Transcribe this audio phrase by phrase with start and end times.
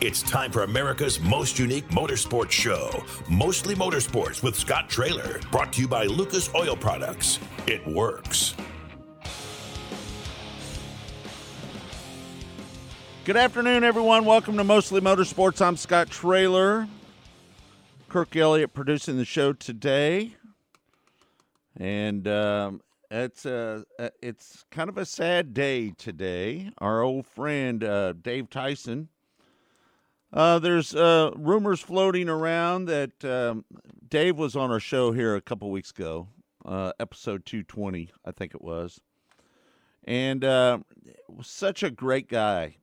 [0.00, 2.88] It's time for America's most unique motorsports show,
[3.28, 7.40] Mostly Motorsports with Scott Traylor, brought to you by Lucas Oil Products.
[7.66, 8.54] It works.
[13.24, 14.24] Good afternoon, everyone.
[14.24, 15.60] Welcome to Mostly Motorsports.
[15.60, 16.86] I'm Scott Traylor.
[18.08, 20.36] Kirk Elliott producing the show today,
[21.76, 23.84] and um, it's a
[24.22, 26.70] it's kind of a sad day today.
[26.78, 29.08] Our old friend uh, Dave Tyson
[30.32, 33.64] uh, there's uh, rumors floating around that um,
[34.08, 36.28] Dave was on our show here a couple weeks ago,
[36.66, 39.00] uh, episode 220, I think it was,
[40.04, 40.78] and uh,
[41.28, 42.76] was such a great guy.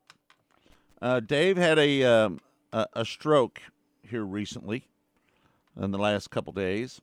[1.01, 2.39] Uh, Dave had a, um,
[2.73, 3.61] a, a stroke
[4.01, 4.87] here recently,
[5.79, 6.99] in the last couple days,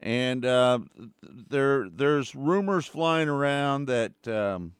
[0.00, 0.78] and uh,
[1.22, 4.72] there there's rumors flying around that um,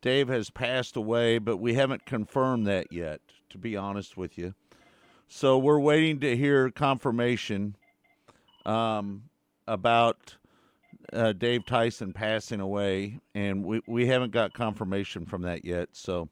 [0.00, 3.20] Dave has passed away, but we haven't confirmed that yet
[3.52, 4.54] to be honest with you.
[5.28, 7.76] So we're waiting to hear confirmation
[8.66, 9.24] um,
[9.66, 10.36] about
[11.12, 15.90] uh, Dave Tyson passing away, and we, we haven't got confirmation from that yet.
[15.92, 16.28] So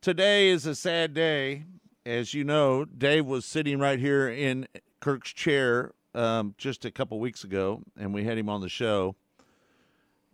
[0.00, 1.64] today is a sad day.
[2.06, 4.66] As you know, Dave was sitting right here in
[5.00, 9.14] Kirk's chair um, just a couple weeks ago, and we had him on the show.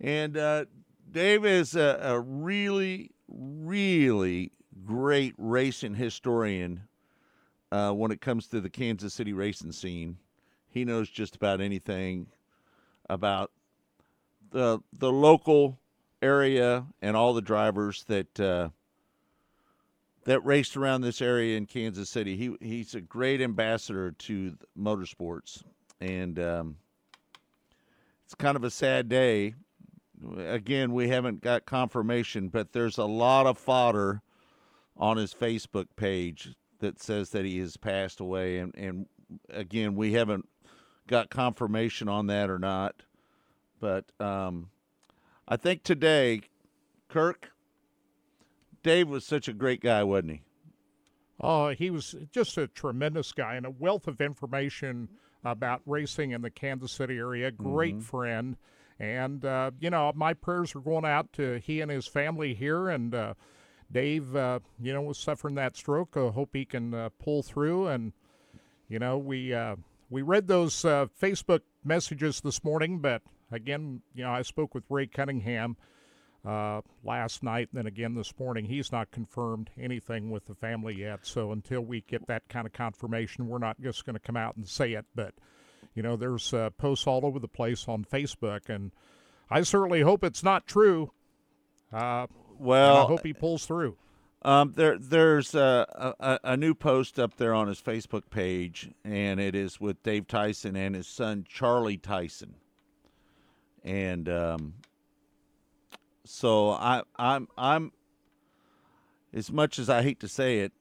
[0.00, 0.66] And uh,
[1.10, 4.52] Dave is a, a really, really
[4.84, 6.82] great racing historian
[7.70, 10.16] uh, when it comes to the Kansas City racing scene.
[10.70, 12.26] He knows just about anything
[13.08, 13.50] about
[14.50, 15.78] the the local
[16.22, 18.68] area and all the drivers that uh,
[20.24, 22.36] that raced around this area in Kansas City.
[22.36, 25.62] He he's a great ambassador to motorsports,
[26.00, 26.76] and um,
[28.24, 29.54] it's kind of a sad day.
[30.38, 34.22] Again, we haven't got confirmation, but there's a lot of fodder
[34.96, 38.58] on his Facebook page that says that he has passed away.
[38.58, 39.06] And, and
[39.50, 40.48] again, we haven't
[41.06, 43.02] got confirmation on that or not.
[43.80, 44.70] But um,
[45.46, 46.42] I think today,
[47.08, 47.52] Kirk,
[48.82, 50.42] Dave was such a great guy, wasn't he?
[51.40, 55.08] Oh, he was just a tremendous guy and a wealth of information
[55.44, 57.50] about racing in the Kansas City area.
[57.50, 58.04] Great mm-hmm.
[58.04, 58.56] friend.
[58.98, 62.88] And, uh, you know, my prayers are going out to he and his family here.
[62.88, 63.34] And, uh,
[63.90, 66.16] Dave, uh, you know, was suffering that stroke.
[66.16, 67.88] I hope he can uh, pull through.
[67.88, 68.12] And
[68.88, 69.76] you know, we uh,
[70.10, 74.84] we read those uh, Facebook messages this morning, but again, you know, I spoke with
[74.88, 75.76] Ray Cunningham
[76.44, 78.66] uh, last night, and then again this morning.
[78.66, 81.20] He's not confirmed anything with the family yet.
[81.22, 84.56] So until we get that kind of confirmation, we're not just going to come out
[84.56, 85.06] and say it.
[85.14, 85.34] But
[85.94, 88.92] you know, there's uh, posts all over the place on Facebook, and
[89.50, 91.12] I certainly hope it's not true.
[91.92, 92.26] Uh,
[92.58, 93.96] well, and I hope he pulls through.
[94.42, 99.40] Um, there, there's a, a, a, new post up there on his Facebook page, and
[99.40, 102.56] it is with Dave Tyson and his son Charlie Tyson.
[103.82, 104.74] And um,
[106.24, 107.92] so I, I'm, I'm,
[109.32, 110.72] as much as I hate to say it,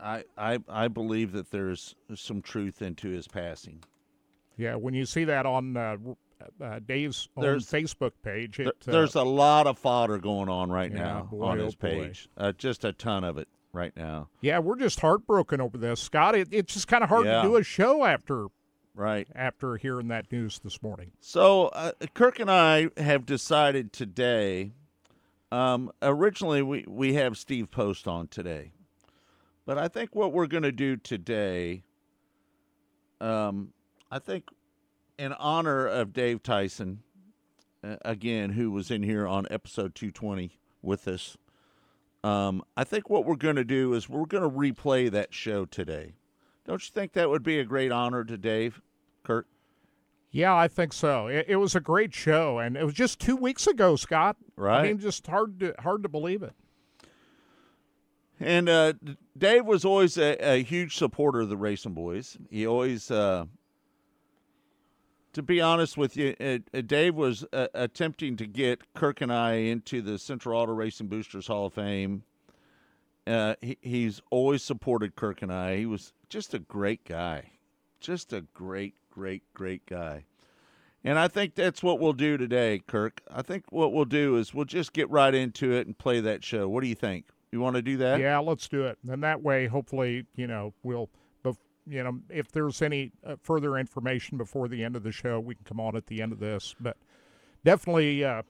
[0.00, 3.80] I, I, I believe that there's some truth into his passing.
[4.56, 5.96] Yeah, when you see that on uh,
[6.60, 8.60] uh, Dave's there's, Facebook page.
[8.60, 11.74] It, there's uh, a lot of fodder going on right yeah, now boy, on his
[11.74, 12.28] oh page.
[12.36, 14.28] Uh, just a ton of it right now.
[14.40, 16.34] Yeah, we're just heartbroken over this, Scott.
[16.34, 17.42] It, it's just kind of hard yeah.
[17.42, 18.46] to do a show after
[18.94, 21.12] right after hearing that news this morning.
[21.20, 24.72] So uh, Kirk and I have decided today.
[25.50, 28.72] Um, originally, we we have Steve Post on today,
[29.64, 31.84] but I think what we're going to do today.
[33.20, 33.72] Um,
[34.10, 34.44] I think
[35.18, 37.02] in honor of Dave Tyson,
[37.82, 41.36] uh, again, who was in here on episode 220 with us,
[42.24, 45.64] um, I think what we're going to do is we're going to replay that show
[45.64, 46.14] today.
[46.66, 48.80] Don't you think that would be a great honor to Dave,
[49.22, 49.46] Kurt?
[50.30, 51.26] Yeah, I think so.
[51.26, 54.36] It, it was a great show, and it was just two weeks ago, Scott.
[54.56, 54.80] Right.
[54.80, 56.52] I mean, just hard to hard to believe it.
[58.40, 58.92] And uh,
[59.36, 62.38] Dave was always a, a, huge supporter of the Racing Boys.
[62.50, 63.46] He always uh,
[65.32, 69.32] to be honest with you, uh, uh, Dave was uh, attempting to get Kirk and
[69.32, 72.24] I into the Central Auto Racing Boosters Hall of Fame.
[73.26, 75.76] Uh, he, he's always supported Kirk and I.
[75.76, 77.52] He was just a great guy,
[78.00, 80.24] just a great, great, great guy.
[81.04, 83.20] And I think that's what we'll do today, Kirk.
[83.30, 86.42] I think what we'll do is we'll just get right into it and play that
[86.42, 86.68] show.
[86.68, 87.26] What do you think?
[87.52, 88.20] You want to do that?
[88.20, 88.98] Yeah, let's do it.
[89.08, 91.08] And that way, hopefully, you know, we'll
[91.88, 95.54] you know, if there's any uh, further information before the end of the show, we
[95.54, 96.74] can come on at the end of this.
[96.80, 96.96] But
[97.64, 98.42] definitely, uh,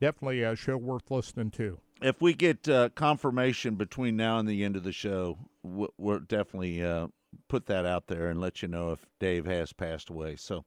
[0.00, 1.78] definitely a show worth listening to.
[2.00, 6.82] if we get uh, confirmation between now and the end of the show, we'll, definitely
[6.82, 7.08] uh,
[7.48, 10.36] put that out there and let you know if Dave has passed away.
[10.36, 10.64] So,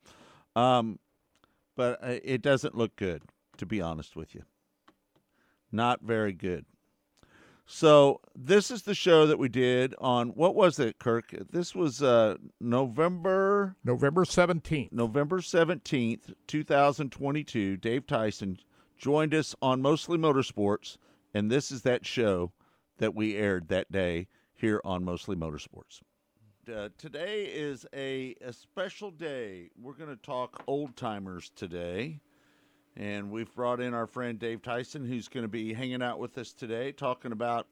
[0.56, 1.00] um,
[1.76, 3.24] but uh, it doesn't look good,
[3.58, 4.44] to be honest with you.
[5.72, 6.66] Not very good.
[7.74, 11.34] So this is the show that we did on what was it, Kirk?
[11.52, 14.92] This was uh, November November 17th.
[14.92, 17.78] November 17th, 2022.
[17.78, 18.60] Dave Tyson
[18.98, 20.98] joined us on Mostly Motorsports,
[21.34, 22.52] and this is that show
[22.98, 26.02] that we aired that day here on Mostly Motorsports.
[26.72, 29.70] Uh, today is a, a special day.
[29.82, 32.20] We're going to talk old timers today.
[32.96, 36.38] And we've brought in our friend Dave Tyson, who's going to be hanging out with
[36.38, 37.68] us today, talking about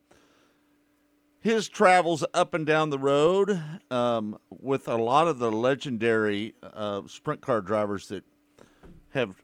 [1.41, 3.61] his travels up and down the road
[3.91, 8.23] um, with a lot of the legendary uh, sprint car drivers that
[9.09, 9.41] have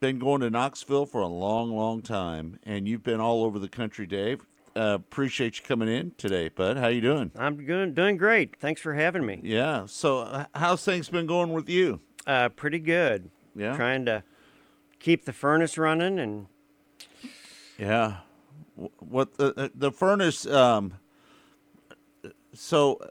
[0.00, 2.58] been going to Knoxville for a long, long time.
[2.62, 4.46] And you've been all over the country, Dave.
[4.76, 6.76] Uh, appreciate you coming in today, bud.
[6.76, 7.32] How you doing?
[7.36, 8.54] I'm doing doing great.
[8.60, 9.40] Thanks for having me.
[9.42, 9.86] Yeah.
[9.86, 12.00] So, uh, how's things been going with you?
[12.26, 13.30] Uh, pretty good.
[13.56, 13.74] Yeah.
[13.74, 14.22] Trying to
[14.98, 16.46] keep the furnace running and
[17.78, 18.18] Yeah.
[18.98, 20.46] What the the furnace?
[20.46, 20.94] Um,
[22.54, 23.06] so uh,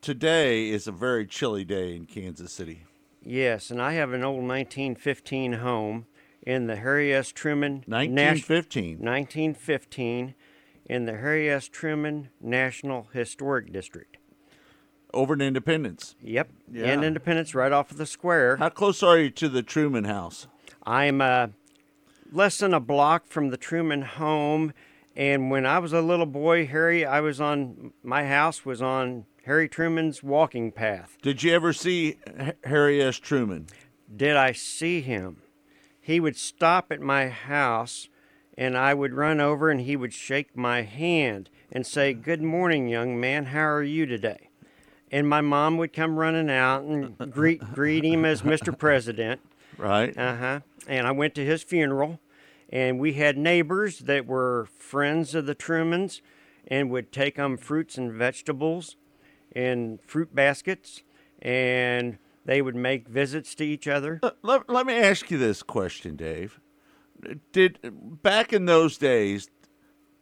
[0.00, 2.82] today is a very chilly day in Kansas City.
[3.24, 6.06] yes, and I have an old 1915 home
[6.42, 7.32] in the Harry S.
[7.32, 8.98] Truman Nas- 1915.
[8.98, 10.34] 1915
[10.88, 11.66] in the Harry S.
[11.68, 14.16] Truman National Historic District.
[15.12, 16.14] over in Independence.
[16.22, 16.92] Yep, Yeah.
[16.92, 18.56] in Independence, right off of the square.
[18.58, 20.46] How close are you to the Truman House?
[20.86, 21.48] I'm uh,
[22.30, 24.72] less than a block from the Truman home,
[25.16, 29.26] and when I was a little boy, Harry, I was on my house was on
[29.46, 31.18] Harry Truman's walking path.
[31.22, 32.18] Did you ever see
[32.64, 33.16] Harry S.
[33.16, 33.66] Truman?
[34.14, 35.42] Did I see him?
[36.00, 38.08] He would stop at my house,
[38.56, 42.86] and I would run over, and he would shake my hand and say, "Good morning,
[42.86, 43.46] young man.
[43.46, 44.50] How are you today?"
[45.10, 48.76] And my mom would come running out and greet greet him as Mr.
[48.76, 49.40] President.
[49.78, 50.16] Right.
[50.16, 50.60] Uh huh.
[50.88, 52.20] And I went to his funeral,
[52.70, 56.20] and we had neighbors that were friends of the Trumans,
[56.66, 58.96] and would take them fruits and vegetables,
[59.52, 61.02] and fruit baskets,
[61.40, 64.20] and they would make visits to each other.
[64.22, 66.60] Uh, let, let me ask you this question, Dave.
[67.52, 67.78] Did
[68.22, 69.48] back in those days,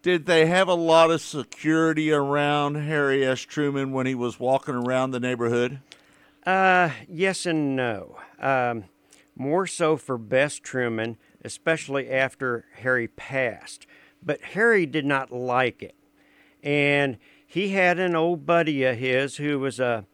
[0.02, 3.40] did they have a lot of security around Harry S.
[3.40, 5.80] Truman when he was walking around the neighborhood?
[6.46, 8.18] Uh, yes and no.
[8.38, 8.84] Um,
[9.36, 13.86] more so for Bess Truman, especially after Harry passed.
[14.22, 15.94] But Harry did not like it.
[16.62, 20.06] And he had an old buddy of his who was a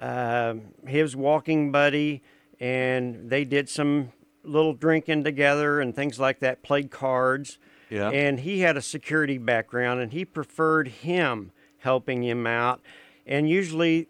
[0.00, 0.54] uh,
[0.86, 2.22] his walking buddy,
[2.58, 4.12] and they did some
[4.42, 7.58] little drinking together and things like that, played cards.
[7.88, 8.10] Yeah.
[8.10, 12.80] And he had a security background, and he preferred him helping him out.
[13.26, 14.08] And usually,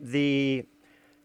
[0.00, 0.64] the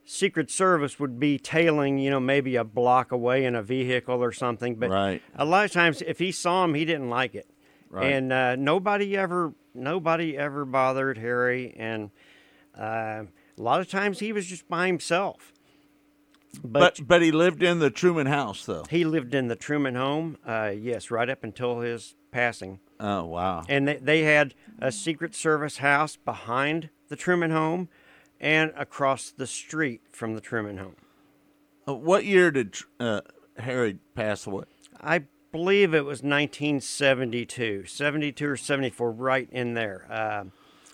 [0.06, 4.31] Secret Service would be tailing, you know, maybe a block away in a vehicle or
[4.31, 4.75] something.
[4.75, 5.22] But Right.
[5.36, 7.50] a lot of times, if he saw him, he didn't like it.
[7.90, 8.12] Right.
[8.13, 11.74] And uh, nobody ever, nobody ever bothered Harry.
[11.78, 12.12] And
[12.78, 13.24] uh,
[13.57, 15.52] a lot of times, he was just by himself.
[16.63, 18.86] But, But but he lived in the Truman House though.
[18.90, 22.80] he lived in the Truman home, uh, yes, right up until his passing.
[22.98, 23.64] Oh wow.
[23.68, 27.90] And they, they had a Secret Service house behind the Truman home
[28.39, 30.95] and across the street from the Truman home.
[31.87, 33.21] Uh, what year did uh,
[33.57, 34.65] Harry pass away?
[35.01, 40.06] I believe it was 1972, 72 or 74, right in there.
[40.09, 40.45] Uh,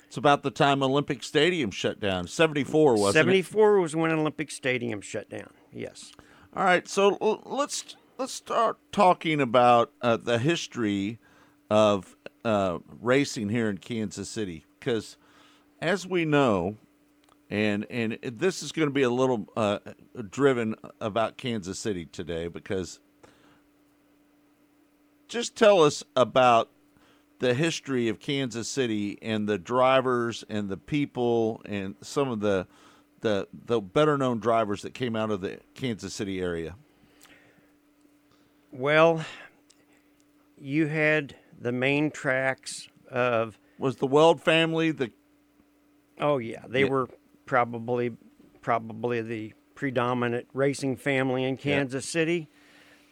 [0.08, 2.28] It's about the time Olympic Stadium shut down.
[2.28, 3.46] Seventy four wasn't it?
[3.46, 5.50] 74 was when Olympic Stadium shut down.
[5.72, 6.12] Yes.
[6.56, 11.18] All right, so l- let's let's start talking about uh, the history
[11.70, 15.16] of uh, racing here in Kansas City, because
[15.80, 16.76] as we know,
[17.52, 19.80] and and this is going to be a little uh,
[20.30, 23.00] driven about Kansas City today, because
[25.28, 26.70] just tell us about
[27.40, 32.68] the history of Kansas City and the drivers and the people and some of the
[33.20, 36.76] the the better known drivers that came out of the Kansas City area.
[38.72, 39.26] Well,
[40.58, 45.12] you had the main tracks of Was the Weld family the
[46.18, 46.90] Oh yeah, they Yeah.
[46.90, 47.10] were
[47.46, 48.12] probably
[48.62, 52.48] probably the predominant racing family in Kansas City.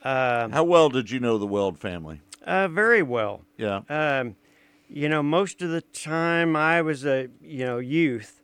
[0.03, 2.21] how well did you know the Weld family?
[2.43, 3.41] Uh, very well.
[3.57, 3.81] Yeah.
[3.89, 4.36] Um,
[4.88, 8.41] you know, most of the time I was a you know youth,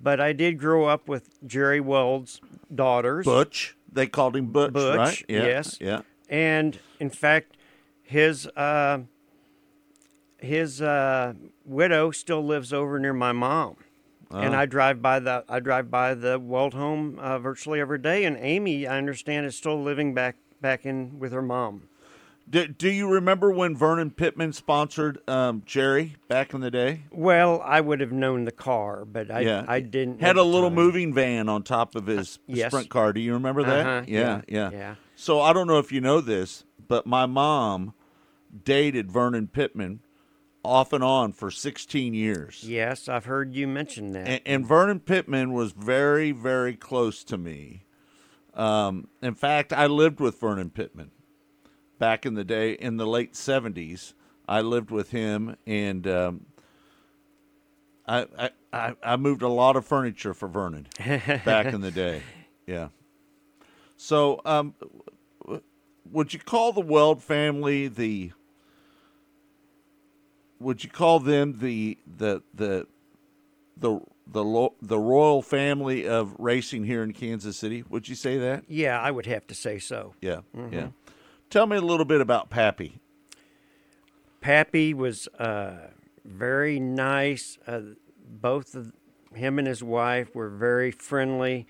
[0.00, 2.40] but I did grow up with Jerry Weld's
[2.72, 3.24] daughters.
[3.24, 3.76] Butch.
[3.92, 5.24] They called him Butch, Butch, right?
[5.28, 5.44] Yeah.
[5.44, 5.78] yes.
[5.80, 6.02] Yeah.
[6.28, 7.56] And in fact,
[8.02, 9.00] his uh,
[10.38, 11.34] his uh,
[11.64, 13.76] widow still lives over near my mom,
[14.30, 18.24] and I drive by the I drive by the Weld home uh, virtually every day.
[18.24, 21.88] And Amy, I understand, is still living back back in with her mom.
[22.48, 27.02] Do, do you remember when Vernon Pittman sponsored um, Jerry back in the day?
[27.12, 30.68] Well, I would have known the car, but I yeah, I didn't Had a little
[30.68, 30.74] time.
[30.74, 32.72] moving van on top of his yes.
[32.72, 33.12] sprint car.
[33.12, 33.86] Do you remember that?
[33.86, 34.94] Uh-huh, yeah, yeah, yeah, yeah.
[35.14, 37.94] So I don't know if you know this, but my mom
[38.64, 40.00] dated Vernon Pittman
[40.62, 42.62] off and on for 16 years.
[42.66, 44.26] Yes, I've heard you mention that.
[44.28, 47.84] and, and Vernon Pittman was very, very close to me.
[48.54, 51.12] Um, in fact, I lived with Vernon Pittman
[51.98, 54.12] back in the day in the late '70s.
[54.48, 56.46] I lived with him, and um,
[58.06, 60.88] I, I I I moved a lot of furniture for Vernon
[61.44, 62.22] back in the day.
[62.66, 62.88] Yeah.
[63.96, 64.74] So, um,
[66.08, 68.30] would you call the Weld family the?
[70.60, 72.86] Would you call them the the the
[73.76, 77.82] the the lo- the royal family of racing here in Kansas City?
[77.88, 78.64] Would you say that?
[78.68, 80.14] yeah, I would have to say so.
[80.20, 80.40] Yeah,
[80.70, 80.88] yeah.
[81.48, 83.00] Tell me a little bit about Pappy.
[84.40, 85.88] Pappy was uh,
[86.24, 87.58] very nice.
[87.66, 87.80] Uh,
[88.26, 88.92] both of
[89.34, 91.66] him and his wife were very friendly.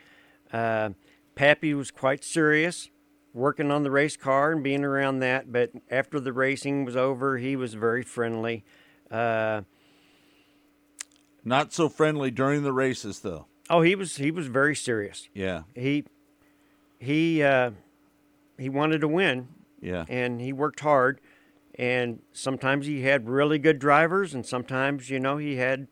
[0.52, 0.90] Uh,
[1.34, 2.90] Pappy was quite serious,
[3.32, 5.50] working on the race car and being around that.
[5.50, 8.64] But after the racing was over, he was very friendly.
[9.10, 9.62] Uh,
[11.44, 13.46] Not so friendly during the races, though.
[13.68, 15.28] oh, he was he was very serious.
[15.34, 16.04] Yeah, He
[16.98, 17.70] he uh,
[18.58, 19.48] he wanted to win,
[19.80, 21.20] yeah, and he worked hard.
[21.76, 25.86] And sometimes he had really good drivers, and sometimes you know he had,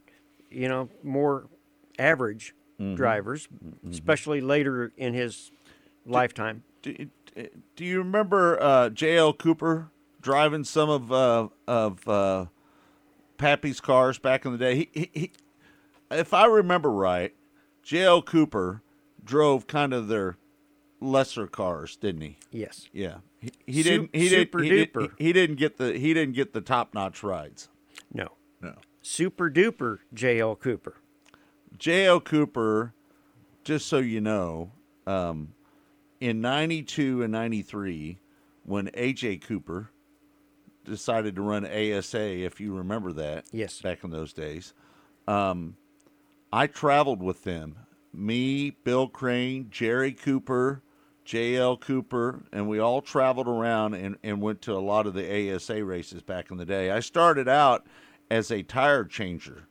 [0.50, 1.46] you know, more
[1.98, 2.54] average
[2.94, 3.48] drivers,
[3.90, 5.50] especially later in his
[6.06, 6.62] lifetime.
[6.82, 7.06] do,
[7.74, 9.32] do you remember uh, J.L.
[9.32, 12.46] Cooper driving some of uh, of uh,
[13.38, 14.74] Pappy's cars back in the day?
[14.76, 15.32] He, he, he,
[16.10, 17.34] if I remember right,
[17.82, 18.22] J.L.
[18.22, 18.82] Cooper
[19.24, 20.36] drove kind of their
[21.00, 22.38] lesser cars, didn't he?
[22.50, 22.88] Yes.
[22.92, 24.10] Yeah, he, he Sup- didn't.
[24.14, 24.70] He super didn't.
[24.78, 25.00] He, duper.
[25.00, 25.92] didn't- he didn't get the.
[25.98, 27.68] He didn't get the top notch rides.
[28.12, 28.28] No.
[28.60, 28.74] No.
[29.02, 30.56] Super duper J.L.
[30.56, 30.96] Cooper.
[31.78, 32.20] J.L.
[32.20, 32.92] Cooper,
[33.64, 34.72] just so you know,
[35.06, 35.54] um,
[36.20, 38.18] in 92 and 93,
[38.64, 39.36] when A.J.
[39.38, 39.90] Cooper
[40.88, 43.80] decided to run ASA, if you remember that, Yes.
[43.80, 44.74] back in those days,
[45.26, 45.76] um,
[46.52, 47.76] I traveled with them.
[48.12, 50.82] Me, Bill Crane, Jerry Cooper,
[51.24, 51.76] J.L.
[51.76, 55.84] Cooper, and we all traveled around and, and went to a lot of the ASA
[55.84, 56.90] races back in the day.
[56.90, 57.86] I started out
[58.30, 59.68] as a tire changer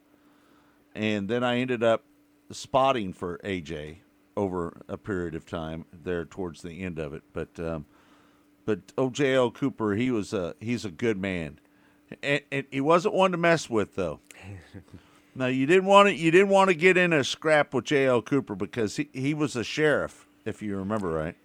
[0.98, 2.04] and then I ended up
[2.52, 3.98] spotting for AJ
[4.36, 7.24] over a period of time there towards the end of it.
[7.34, 7.86] But um,
[8.68, 11.58] but OJL Cooper, he was a he's a good man,
[12.22, 14.20] and, and he wasn't one to mess with though.
[15.36, 18.24] now you didn't want to you didn't want to get in a scrap with JL
[18.24, 21.36] Cooper because he, he was a sheriff, if you remember right.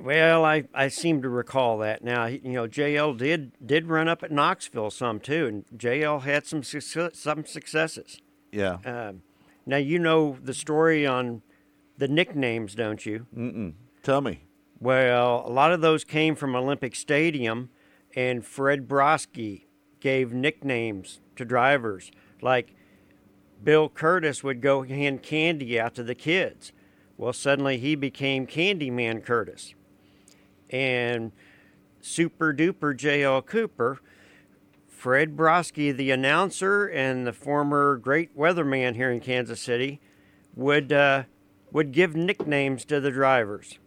[0.00, 2.26] Well, I, I seem to recall that now.
[2.26, 6.64] You know, JL did did run up at Knoxville some too, and JL had some
[6.64, 8.20] success, some successes.
[8.50, 8.78] Yeah.
[8.84, 9.22] Um,
[9.66, 11.42] now you know the story on
[11.96, 13.26] the nicknames, don't you?
[13.36, 13.74] Mm-mm.
[14.02, 14.40] Tell me.
[14.80, 17.70] Well, a lot of those came from Olympic Stadium,
[18.14, 19.64] and Fred Broski
[20.00, 22.12] gave nicknames to drivers.
[22.40, 22.74] Like
[23.62, 26.72] Bill Curtis would go hand candy out to the kids.
[27.16, 29.74] Well, suddenly he became Candyman Curtis.
[30.70, 31.32] And
[32.00, 33.42] Super Duper J.L.
[33.42, 34.00] Cooper,
[34.86, 40.00] Fred Broski, the announcer and the former great weatherman here in Kansas City,
[40.54, 41.24] would uh,
[41.72, 43.78] would give nicknames to the drivers.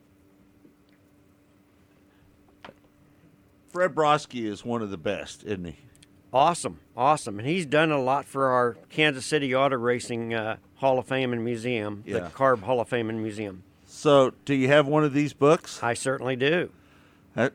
[3.72, 5.76] Fred Broski is one of the best, isn't he?
[6.34, 10.98] Awesome, awesome, and he's done a lot for our Kansas City Auto Racing uh, Hall
[11.00, 12.20] of Fame and Museum, Yeah.
[12.20, 13.64] the Carb Hall of Fame and Museum.
[13.86, 15.84] So, do you have one of these books?
[15.84, 16.70] I certainly do.
[17.36, 17.50] Uh,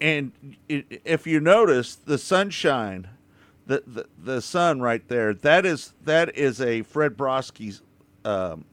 [0.00, 0.32] and
[0.68, 3.08] if you notice the sunshine,
[3.66, 7.82] the, the the sun right there, that is that is a Fred Broski's
[8.24, 8.64] um,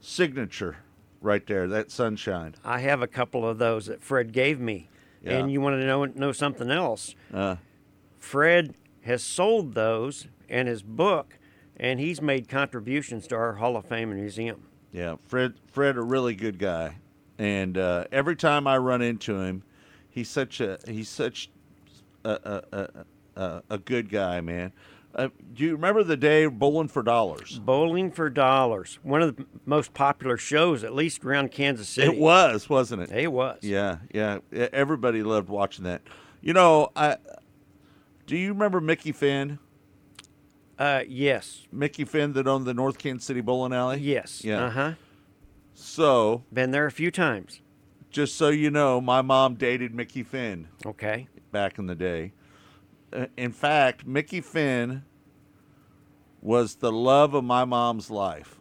[0.00, 0.76] signature
[1.20, 1.66] right there.
[1.68, 2.54] That sunshine.
[2.64, 4.88] I have a couple of those that Fred gave me.
[5.24, 5.38] Yeah.
[5.38, 7.14] And you want to know know something else?
[7.32, 7.56] Uh,
[8.18, 11.38] Fred has sold those and his book,
[11.76, 14.62] and he's made contributions to our Hall of Fame and Museum.
[14.92, 16.96] yeah, Fred Fred a really good guy,
[17.38, 19.62] and uh, every time I run into him,
[20.10, 21.50] he's such a he's such
[22.24, 23.04] a a, a,
[23.42, 24.72] a, a good guy, man.
[25.14, 27.58] Uh, do you remember the day bowling for dollars?
[27.60, 32.08] Bowling for Dollars, one of the most popular shows, at least around Kansas City.
[32.12, 33.12] It was, wasn't it?
[33.12, 33.58] It was.
[33.62, 34.38] Yeah, yeah.
[34.52, 36.02] Everybody loved watching that.
[36.40, 37.18] You know, I
[38.26, 39.60] do you remember Mickey Finn?
[40.78, 44.00] Uh, yes, Mickey Finn that owned the North Kansas City Bowling Alley?
[44.00, 44.42] yes.
[44.44, 44.64] Yeah.
[44.64, 44.92] Uh huh.
[45.74, 47.60] So, Been there a few times.
[48.10, 51.28] just so you know, my mom dated Mickey Finn Okay.
[51.52, 52.32] back in the day.
[53.14, 55.04] Uh, In fact, Mickey Finn
[56.42, 58.56] was the love of my mom's life.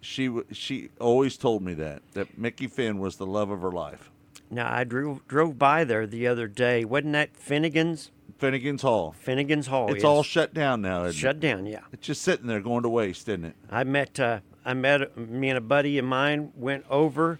[0.00, 4.10] She she always told me that that Mickey Finn was the love of her life.
[4.50, 6.84] Now I drove drove by there the other day.
[6.84, 8.10] Wasn't that Finnegan's?
[8.36, 9.14] Finnegan's Hall.
[9.18, 9.86] Finnegan's Hall.
[9.88, 10.04] It's yes.
[10.04, 11.04] all shut down now.
[11.04, 11.40] Isn't shut it?
[11.40, 11.66] down.
[11.66, 11.80] Yeah.
[11.92, 13.54] It's just sitting there going to waste, isn't it?
[13.70, 17.38] I met uh, I met me and a buddy of mine went over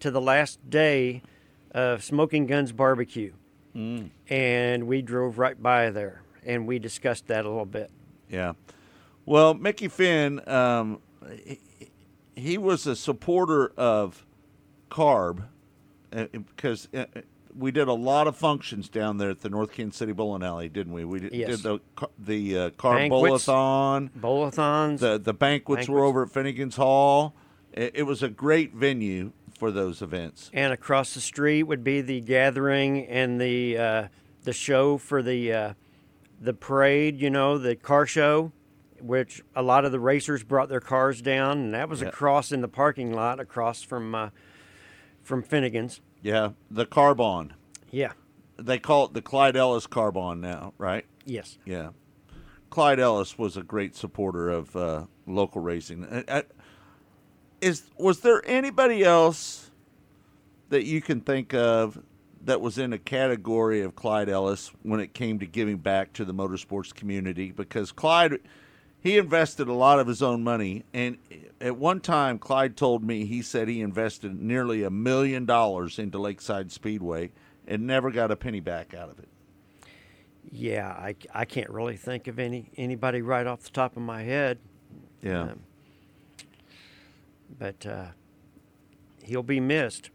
[0.00, 1.22] to the last day
[1.72, 3.32] of Smoking Guns Barbecue,
[3.74, 7.90] and we drove right by there and we discussed that a little bit.
[8.28, 8.52] Yeah.
[9.24, 11.00] Well, Mickey Finn, um,
[11.44, 11.60] he,
[12.34, 14.26] he was a supporter of
[14.90, 15.44] carb
[16.12, 17.04] uh, because uh,
[17.56, 20.68] we did a lot of functions down there at the North Kansas City Bowling Alley,
[20.68, 21.04] didn't we?
[21.04, 21.60] We did, Yes.
[21.60, 21.80] did the
[22.18, 23.46] the uh, carb Banquets.
[23.46, 24.10] bowl-a-thon.
[24.18, 24.98] Bowlathons.
[24.98, 27.34] The the banquets, were over at Finnegan's Hall.
[27.72, 30.50] It, it was a great venue for those events.
[30.52, 34.08] and across the street would be the gathering and the uh,
[34.42, 35.74] the show for the uh,
[36.40, 37.20] the parade.
[37.20, 38.50] You know, the car show,
[39.00, 42.08] which a lot of the racers brought their cars down, and that was Yeah.
[42.08, 44.30] across in the parking lot, across from uh,
[45.22, 46.00] from Finnegan's.
[46.22, 47.54] Yeah, the Carbon.
[47.92, 48.14] Yeah.
[48.56, 51.04] They call it the Clyde Ellis Carbon now, right?
[51.24, 51.56] Yes.
[51.64, 51.90] Yeah.
[52.68, 56.04] Clyde Ellis was a great supporter of uh, local racing.
[56.04, 56.42] Uh, uh,
[57.62, 59.70] Is was there anybody else
[60.68, 62.02] that you can think of
[62.44, 66.24] that was in a category of Clyde Ellis when it came to giving back to
[66.24, 67.52] the motorsports community?
[67.52, 68.40] Because Clyde,
[69.00, 71.18] he invested a lot of his own money, and
[71.60, 76.18] at one time, Clyde told me he said he invested nearly a million dollars into
[76.18, 77.30] Lakeside Speedway
[77.66, 79.28] and never got a penny back out of it.
[80.50, 80.88] Yeah.
[80.88, 84.58] I, I can't really think of any anybody right off the top of my head,
[85.22, 85.42] Yeah.
[85.42, 85.60] Um,
[87.58, 88.06] but uh,
[89.22, 90.10] he'll be missed.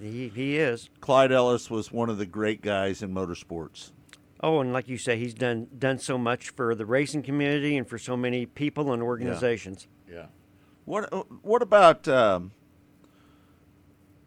[0.00, 0.88] He he is.
[1.00, 3.92] Clyde Ellis was one of the great guys in motorsports.
[4.40, 7.86] Oh, and like you say, he's done done so much for the racing community and
[7.88, 9.86] for so many people and organizations.
[10.10, 10.26] Yeah.
[10.84, 12.52] What uh, What about um,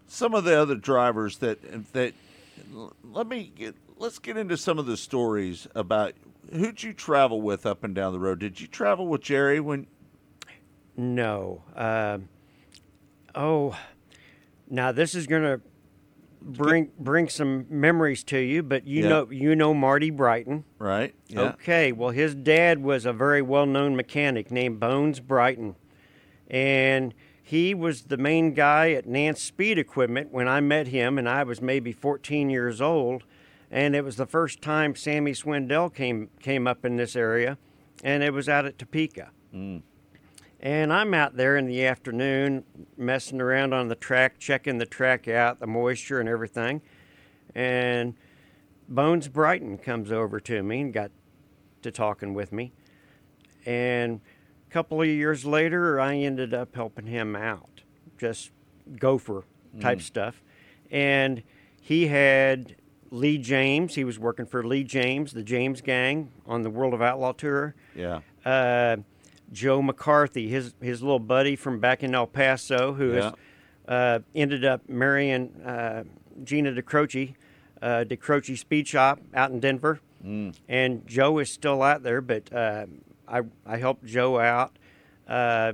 [0.08, 2.14] some of the other drivers that that?
[3.04, 3.76] Let me get.
[3.98, 6.14] Let's get into some of the stories about
[6.54, 8.40] who'd you travel with up and down the road.
[8.40, 9.88] Did you travel with Jerry when?
[10.96, 11.64] No.
[11.76, 12.30] Um
[13.36, 13.78] oh,
[14.70, 15.62] now this is gonna
[16.42, 19.10] bring bring some memories to you, but you Yeah.
[19.10, 20.64] know you know Marty Brighton.
[20.80, 21.14] Right.
[21.28, 21.42] Yeah.
[21.54, 25.76] Okay, well, his dad was a very well known mechanic named Bones Brighton.
[26.48, 31.28] And he was the main guy at Nance Speed Equipment when I met him, and
[31.28, 33.24] I was maybe 14 years old.
[33.72, 37.58] And it was the first time Sammy Swindell came, came up in this area,
[38.04, 39.32] and it was out at Topeka.
[39.54, 39.82] Mm.
[40.66, 42.64] And I'm out there in the afternoon
[42.98, 46.82] messing around on the track, checking the track out, the moisture and everything.
[47.54, 48.16] And
[48.90, 51.12] Bones Brighton comes over to me and got
[51.84, 52.74] to talking with me.
[53.64, 54.22] And
[54.68, 57.82] a couple of years later, I ended up helping him out,
[58.18, 58.50] just
[58.98, 59.44] gopher
[59.80, 60.42] type stuff.
[60.90, 61.44] And
[61.80, 62.76] he had
[63.12, 63.94] Lee James.
[63.94, 67.76] He was working for Lee James, the James Gang, on the World of Outlaw tour.
[67.96, 68.22] Yeah.
[68.44, 68.98] Uh,
[69.56, 73.34] Joe McCarthy, his his little buddy from back in El Paso, who has
[73.88, 76.04] uh, ended up marrying uh,
[76.44, 77.34] Gina DeCroce,
[77.82, 80.00] uh, DeCroce Speed Shop out in Denver.
[80.68, 82.88] And Joe is still out there, but uh,
[83.28, 84.78] I I helped Joe out.
[85.28, 85.74] Uh,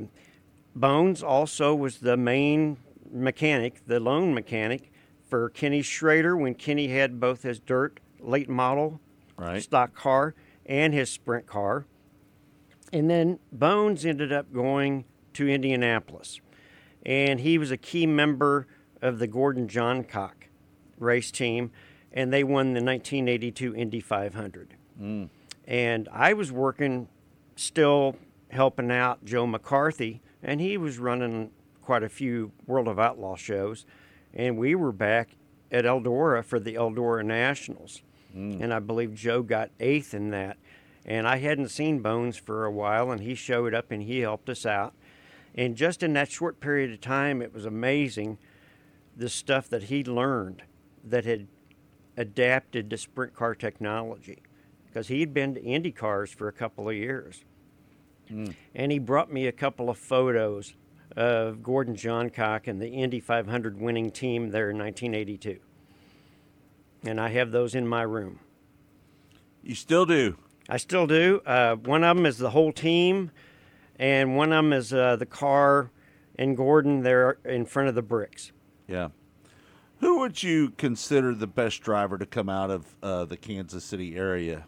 [0.76, 2.78] Bones also was the main
[3.12, 4.92] mechanic, the lone mechanic
[5.26, 9.00] for Kenny Schrader when Kenny had both his dirt late model
[9.38, 9.62] Right.
[9.64, 11.86] stock car and his sprint car.
[12.94, 16.42] And then Bones ended up going to Indianapolis.
[17.06, 18.68] And he was a key member
[19.02, 20.48] of the Gordon Johncock
[21.00, 21.72] race team,
[22.12, 24.76] and they won the 1982 Indy 500.
[25.02, 25.30] Mm.
[25.66, 27.08] And I was working,
[27.56, 28.18] still
[28.50, 31.52] helping out Joe McCarthy, and he was running
[31.82, 33.86] quite a few World of Outlaw shows.
[34.34, 35.30] And we were back
[35.72, 38.04] at Eldora for the Eldora Nationals.
[38.36, 38.62] Mm.
[38.62, 40.58] And I believe Joe got eighth in that.
[41.06, 44.50] And I hadn't seen Bones for a while, and he showed up and he helped
[44.50, 44.94] us out.
[45.56, 48.38] And just in that short period of time, it was amazing
[49.18, 50.64] the stuff that he learned
[51.04, 51.48] that had
[52.16, 54.44] adapted to sprint car technology
[54.86, 57.44] because he'd been to Indy cars for a couple of years.
[58.28, 58.52] Hmm.
[58.76, 60.76] And he brought me a couple of photos
[61.16, 65.60] of Gordon Johncock and the Indy 500 winning team there in 1982.
[67.04, 68.40] and I have those in my room.
[69.64, 70.38] You still do.
[70.72, 71.42] I still do.
[71.46, 73.32] Uh, one of them is the whole team,
[74.00, 75.92] and one of them is uh, the car
[76.40, 78.54] and Gordon there in front of the bricks.
[78.88, 79.10] Yeah.
[80.00, 84.16] Who would you consider the best driver to come out of uh, the Kansas City
[84.16, 84.64] area?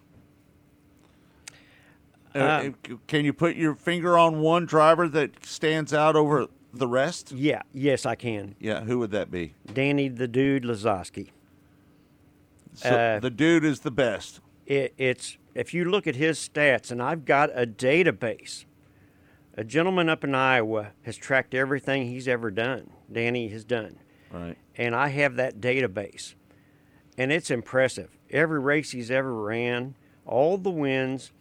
[2.35, 2.69] Uh, Uh,
[3.07, 7.31] can you put your finger on one driver that stands out over the rest?
[7.31, 8.55] Yeah, yes, I can.
[8.59, 9.53] Yeah, who would that be?
[9.73, 11.29] Danny the Dude Lasoski.
[12.73, 14.41] So Uh, the dude is the best.
[14.65, 18.65] It, it's if you look at his stats, and I've got a database.
[19.55, 22.89] A gentleman up in Iowa has tracked everything he's ever done.
[23.11, 23.97] Danny has done,
[24.31, 24.57] Right.
[24.77, 26.33] and I have that database,
[27.19, 28.17] and it's impressive.
[28.31, 29.93] Every race he's ever ran,
[30.25, 31.31] all the wins,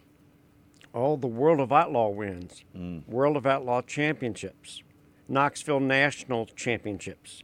[0.93, 2.65] all the World of Outlaw wins,
[3.09, 4.83] World of Outlaw championships,
[5.27, 7.43] Knoxville National championships,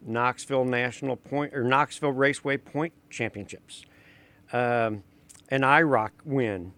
[0.00, 3.84] Knoxville National Point or Knoxville Raceway Point championships,
[4.52, 5.02] um,
[5.50, 6.72] an IROC win.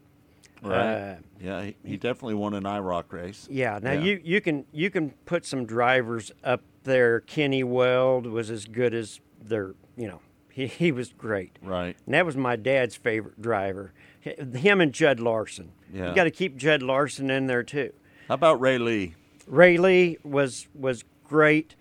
[0.62, 0.76] Right.
[1.12, 3.46] Uh, yeah, he, he definitely won an IROC race.
[3.50, 3.78] yeah.
[3.80, 4.00] Now Yeah.
[4.00, 7.20] you you can you can put some drivers up there.
[7.20, 11.56] Kenny Weld was as good as their you know he, he was great.
[11.62, 11.96] Right.
[12.06, 13.92] And that was my dad's favorite driver.
[14.20, 15.70] Him and Jud Larson.
[15.94, 16.08] Yeah.
[16.10, 17.92] You got to keep Jud Larson in there too.
[18.26, 19.14] How about Ray Lee?
[19.46, 21.76] Ray Lee was was great.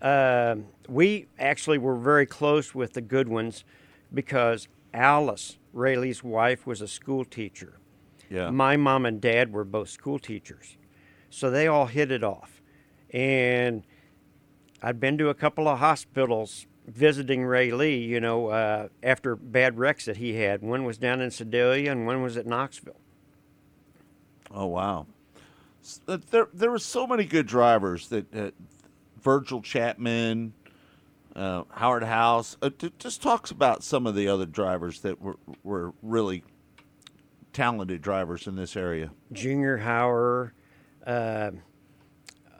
[0.00, 3.64] Um we actually were very close with the Goodwins
[4.14, 7.78] because Alice Ray Lee's wife was a school teacher.
[8.28, 8.50] Yeah.
[8.50, 10.76] My mom and dad were both school teachers,
[11.30, 12.62] so they all hit it off.
[13.12, 13.82] And
[14.82, 17.98] I'd been to a couple of hospitals visiting Ray Lee.
[17.98, 20.62] You know, uh, after bad wrecks that he had.
[20.62, 23.00] One was down in Sedalia, and one was at Knoxville.
[24.52, 25.06] Oh wow.
[26.06, 28.50] Uh, There there were so many good drivers that uh,
[29.20, 30.52] Virgil Chapman,
[31.36, 32.56] uh, Howard House.
[32.60, 36.42] Uh, t- just talks about some of the other drivers that were were really
[37.52, 39.10] talented drivers in this area.
[39.32, 40.52] Junior Howard.
[41.06, 41.52] Uh,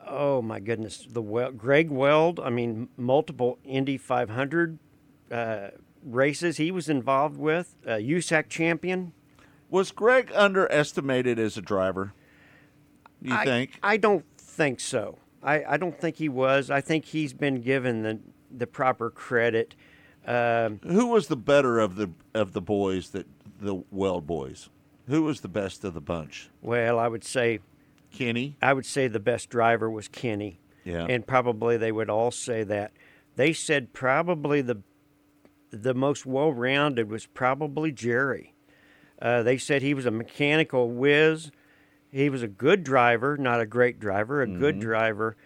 [0.06, 2.40] oh my goodness, the well, Greg Weld.
[2.40, 4.78] I mean, multiple Indy 500
[5.30, 5.68] uh,
[6.04, 7.76] races he was involved with.
[7.86, 9.12] Uh, USAC champion.
[9.68, 12.12] Was Greg underestimated as a driver?
[13.22, 13.78] You I, think?
[13.82, 15.18] I don't think so.
[15.42, 16.70] I, I don't think he was.
[16.70, 18.18] I think he's been given the
[18.50, 19.74] the proper credit.
[20.26, 23.26] Um, Who was the better of the of the boys that
[23.60, 24.68] the Weld boys?
[25.08, 26.50] Who was the best of the bunch?
[26.62, 27.60] well, I would say
[28.12, 28.56] Kenny.
[28.60, 30.60] I would say the best driver was Kenny.
[30.84, 31.06] Yeah.
[31.08, 32.92] And probably they would all say that.
[33.36, 34.82] They said probably the
[35.70, 38.54] the most well rounded was probably Jerry.
[39.20, 41.50] Uh, they said he was a mechanical whiz.
[42.10, 45.36] He was a good driver, not a great driver, a good driver.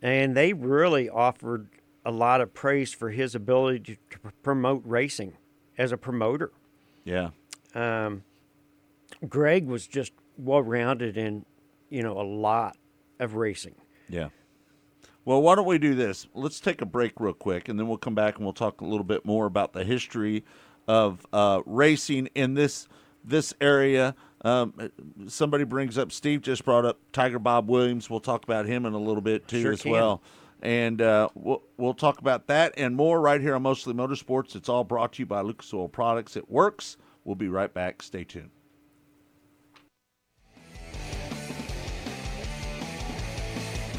[0.00, 1.68] And they really offered
[2.08, 5.34] a lot of praise for his ability to, to promote racing
[5.76, 6.50] as a promoter.
[7.04, 7.30] Yeah.
[7.74, 8.24] Um,
[9.28, 11.44] Greg was just well rounded in,
[11.90, 12.78] you know, a lot
[13.20, 13.74] of racing.
[14.08, 14.28] Yeah.
[15.26, 16.26] Well, why don't we do this?
[16.32, 18.86] Let's take a break real quick, and then we'll come back and we'll talk a
[18.86, 20.44] little bit more about the history
[20.86, 22.88] of uh, racing in this
[23.22, 24.14] this area.
[24.46, 24.72] Um,
[25.26, 28.08] somebody brings up Steve just brought up Tiger Bob Williams.
[28.08, 29.92] We'll talk about him in a little bit too Sure as can.
[29.92, 30.22] well,
[30.62, 34.56] and uh, we'll we'll talk about that and more right here on Mostly Motorsports.
[34.56, 36.36] It's all brought to you by Lucas Oil Products.
[36.36, 36.96] It works.
[37.24, 38.02] We'll be right back.
[38.02, 38.50] Stay tuned.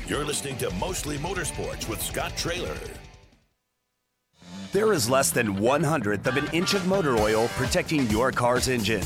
[0.07, 2.77] You're listening to Mostly Motorsports with Scott Traylor.
[4.71, 8.67] There is less than one hundredth of an inch of motor oil protecting your car's
[8.67, 9.05] engine.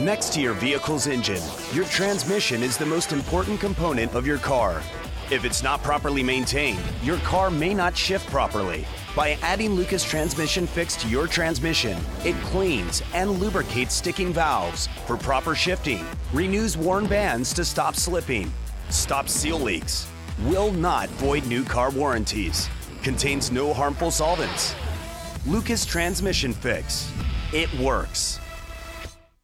[0.00, 1.42] Next to your vehicle's engine,
[1.74, 4.82] your transmission is the most important component of your car.
[5.30, 8.86] If it's not properly maintained, your car may not shift properly.
[9.14, 15.18] By adding Lucas Transmission Fix to your transmission, it cleans and lubricates sticking valves for
[15.18, 18.50] proper shifting, renews worn bands to stop slipping,
[18.88, 20.08] stops seal leaks,
[20.44, 22.70] will not void new car warranties,
[23.02, 24.74] contains no harmful solvents.
[25.46, 27.12] Lucas Transmission Fix.
[27.52, 28.40] It works.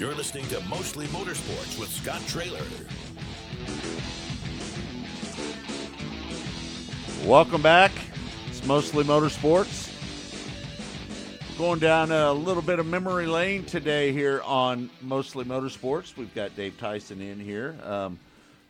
[0.00, 2.64] You're listening to Mostly Motorsports with Scott Traylor.
[7.28, 7.92] Welcome back.
[8.48, 9.90] It's mostly motorsports.
[11.58, 16.16] Going down a little bit of memory lane today here on Mostly Motorsports.
[16.16, 17.76] We've got Dave Tyson in here.
[17.84, 18.18] Um,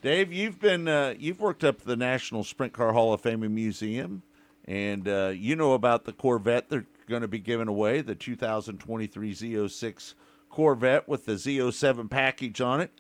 [0.03, 3.55] Dave, you've been uh, you've worked up the National Sprint Car Hall of Fame and
[3.55, 4.25] Museum,
[4.64, 9.33] and uh, you know about the Corvette they're going to be giving away, the 2023
[9.33, 10.14] Z06
[10.50, 12.90] Corvette with the Z07 package on it.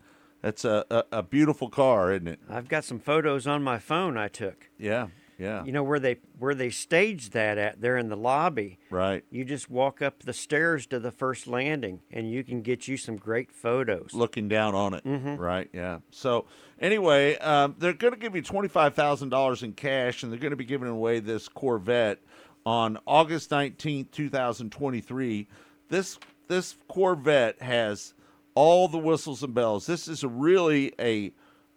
[0.40, 2.40] That's a, a, a beautiful car, isn't it?
[2.48, 4.70] I've got some photos on my phone I took.
[4.78, 5.08] Yeah,
[5.38, 5.62] yeah.
[5.64, 7.82] You know where they where they staged that at?
[7.82, 8.78] They're in the lobby.
[8.88, 9.22] Right.
[9.30, 12.96] You just walk up the stairs to the first landing, and you can get you
[12.96, 14.14] some great photos.
[14.14, 15.04] Looking down on it.
[15.04, 15.38] Mhm.
[15.38, 15.68] Right.
[15.74, 15.98] Yeah.
[16.10, 16.46] So
[16.80, 20.40] anyway, um, they're going to give you twenty five thousand dollars in cash, and they're
[20.40, 22.18] going to be giving away this Corvette
[22.64, 25.48] on August nineteenth, two thousand twenty three.
[25.90, 26.18] This
[26.50, 28.12] this Corvette has
[28.54, 29.86] all the whistles and bells.
[29.86, 31.32] This is really a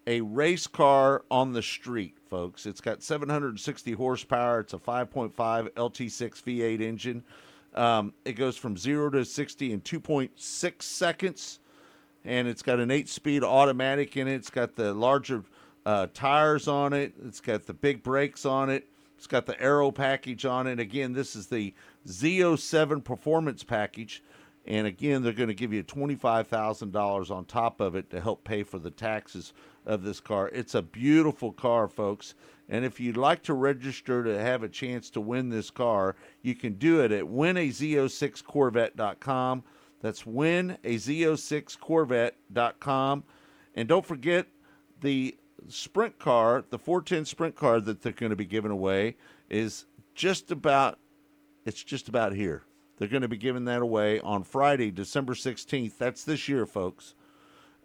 [0.06, 2.66] a race car on the street, folks.
[2.66, 4.60] It's got 760 horsepower.
[4.60, 7.24] It's a 5.5 LT6 V8 engine.
[7.74, 11.60] Um, it goes from zero to 60 in 2.6 seconds,
[12.26, 14.36] and it's got an eight-speed automatic in it.
[14.36, 15.46] It's got the larger
[15.86, 17.14] uh, tires on it.
[17.26, 18.90] It's got the big brakes on it.
[19.18, 20.82] It's got the aero package on it.
[20.82, 21.74] Again, this is the
[22.08, 24.22] Z07 performance package.
[24.66, 28.64] And again, they're going to give you $25,000 on top of it to help pay
[28.64, 29.52] for the taxes
[29.86, 30.48] of this car.
[30.50, 32.36] It's a beautiful car, folks.
[32.70, 36.56] And if you'd like to register to have a chance to win this car, you
[36.56, 39.64] can do it at winaz06corvette.com.
[40.02, 43.24] That's winaz06corvette.com.
[43.76, 44.48] And don't forget
[45.02, 45.36] the
[45.68, 49.16] sprint car, the 410 sprint car that they're going to be giving away
[49.50, 51.00] is just about
[51.66, 52.64] it's just about here.
[52.98, 55.98] They're going to be giving that away on Friday, December 16th.
[55.98, 57.16] That's this year, folks.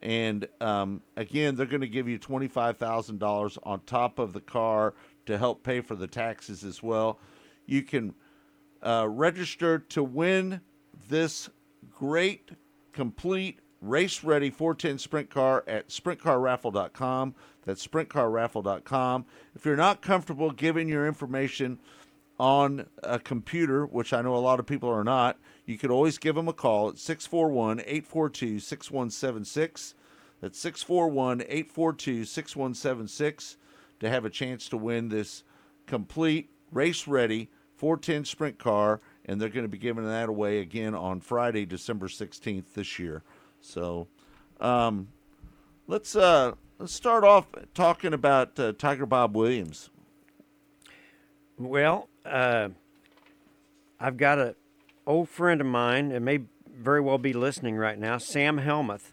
[0.03, 4.95] And um, again, they're going to give you $25,000 on top of the car
[5.27, 7.19] to help pay for the taxes as well.
[7.67, 8.15] You can
[8.83, 10.61] uh, register to win
[11.09, 11.51] this
[11.91, 12.51] great,
[12.93, 17.35] complete, race ready 410 sprint car at sprintcarraffle.com.
[17.65, 19.27] That's sprintcarraffle.com.
[19.55, 21.79] If you're not comfortable giving your information
[22.39, 26.19] on a computer, which I know a lot of people are not, you could always
[26.19, 29.95] give them a call at 641 842 6176.
[30.41, 33.57] That's 641 842 6176
[34.01, 35.43] to have a chance to win this
[35.87, 39.01] complete race ready 410 sprint car.
[39.25, 43.23] And they're going to be giving that away again on Friday, December 16th this year.
[43.61, 44.09] So
[44.61, 45.09] um,
[45.87, 49.91] let's, uh, let's start off talking about uh, Tiger Bob Williams.
[51.59, 52.69] Well, uh,
[54.01, 54.55] I've got an
[55.07, 56.41] old friend of mine, and may
[56.73, 59.13] very well be listening right now, Sam Helmuth.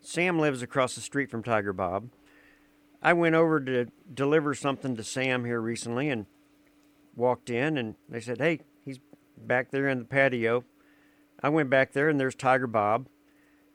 [0.00, 2.08] Sam lives across the street from Tiger Bob.
[3.02, 6.26] I went over to deliver something to Sam here recently and
[7.14, 8.98] walked in, and they said, Hey, he's
[9.36, 10.64] back there in the patio.
[11.40, 13.06] I went back there, and there's Tiger Bob.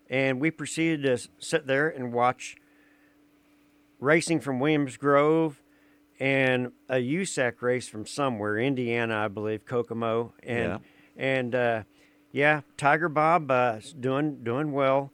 [0.09, 2.57] And we proceeded to sit there and watch
[3.99, 5.62] racing from Williams Grove
[6.19, 10.33] and a USAC race from somewhere, Indiana, I believe, Kokomo.
[10.43, 10.77] And Yeah.
[11.17, 11.83] and uh,
[12.31, 15.11] yeah, Tiger Bob uh, is doing doing well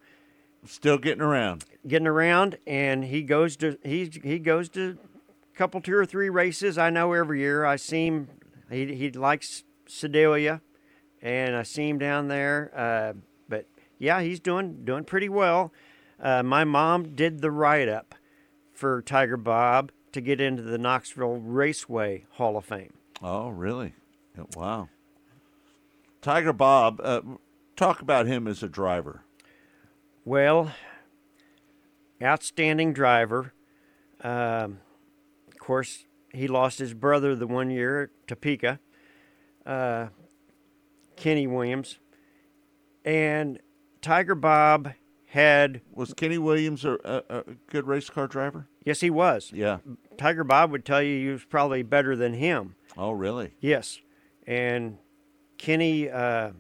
[0.65, 1.63] Still getting around.
[1.87, 4.97] getting around and he goes to he he goes to
[5.53, 7.65] a couple two or three races I know every year.
[7.65, 8.27] I see him
[8.69, 10.61] he he likes Sedalia
[11.21, 12.71] and I see him down there.
[12.75, 13.13] Uh,
[13.47, 13.65] but
[13.97, 15.71] yeah, he's doing doing pretty well.
[16.21, 18.13] Uh, my mom did the write up
[18.73, 22.93] for Tiger Bob to get into the Knoxville Raceway Hall of Fame.
[23.21, 23.93] Oh, really?
[24.55, 24.89] Wow.
[26.21, 27.21] Tiger Bob, uh,
[27.75, 29.23] talk about him as a driver.
[30.25, 30.71] Well,
[32.21, 33.53] outstanding driver.
[34.21, 34.79] Um,
[35.47, 38.79] of course, he lost his brother the one year at Topeka,
[39.65, 40.07] uh,
[41.15, 41.99] Kenny Williams.
[43.05, 43.59] And
[44.01, 44.93] Tiger Bob
[45.29, 45.81] had.
[45.93, 48.67] Was Kenny Williams a, a, a good race car driver?
[48.83, 49.51] Yes, he was.
[49.53, 49.77] Yeah.
[50.17, 52.75] Tiger Bob would tell you he was probably better than him.
[52.97, 53.51] Oh, really?
[53.59, 53.99] Yes.
[54.47, 54.97] And
[55.57, 56.51] Kenny uh,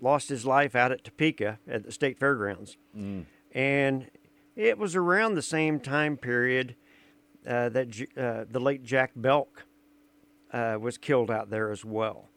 [0.00, 2.76] lost his life out at Topeka at the state fairgrounds.
[2.96, 3.26] Mm.
[3.52, 4.10] And
[4.56, 6.74] it was around the same time period
[7.46, 9.64] uh, that uh, the late Jack Belk
[10.52, 12.28] uh, was killed out there as well.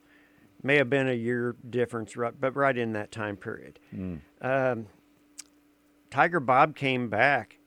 [0.64, 3.80] May have been a year difference, right, but right in that time period.
[3.96, 4.22] Mm.
[4.42, 4.88] Um,
[6.12, 7.58] Tiger Bob came back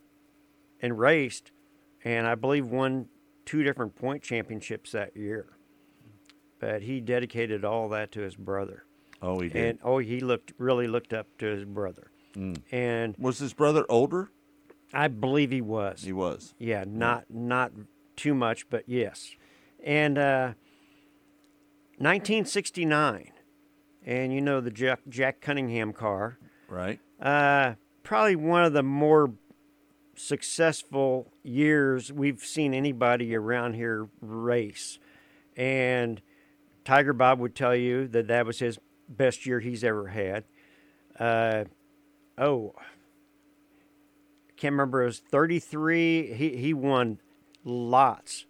[0.81, 1.51] and raced,
[2.05, 3.09] and I believe won
[3.45, 5.47] two different point championships that year.
[6.61, 8.85] But he dedicated all that to his brother.
[9.21, 9.65] Oh, he did.
[9.65, 12.11] And oh, he looked really looked up to his brother.
[12.35, 12.59] Mm.
[12.71, 14.31] And Was his brother older?
[14.93, 16.03] I believe he was.
[16.03, 16.55] He was.
[16.59, 17.73] Yeah, not not
[18.17, 19.35] too much, but yes.
[19.83, 20.53] And uh,
[21.99, 23.31] 1969,
[24.05, 26.39] and you know the Jack, Jack Cunningham car.
[26.69, 26.99] Right.
[27.21, 29.33] Uh, probably one of the more
[30.17, 34.99] successful years we've seen anybody around here race.
[35.57, 36.21] And
[36.85, 38.79] Tiger Bob would tell you that that was his
[39.09, 40.45] best year he's ever had.
[41.19, 41.65] Uh,
[42.39, 42.75] oh,
[44.57, 45.03] can't remember.
[45.03, 46.33] It was 33.
[46.35, 47.19] He, he won
[47.65, 48.47] lots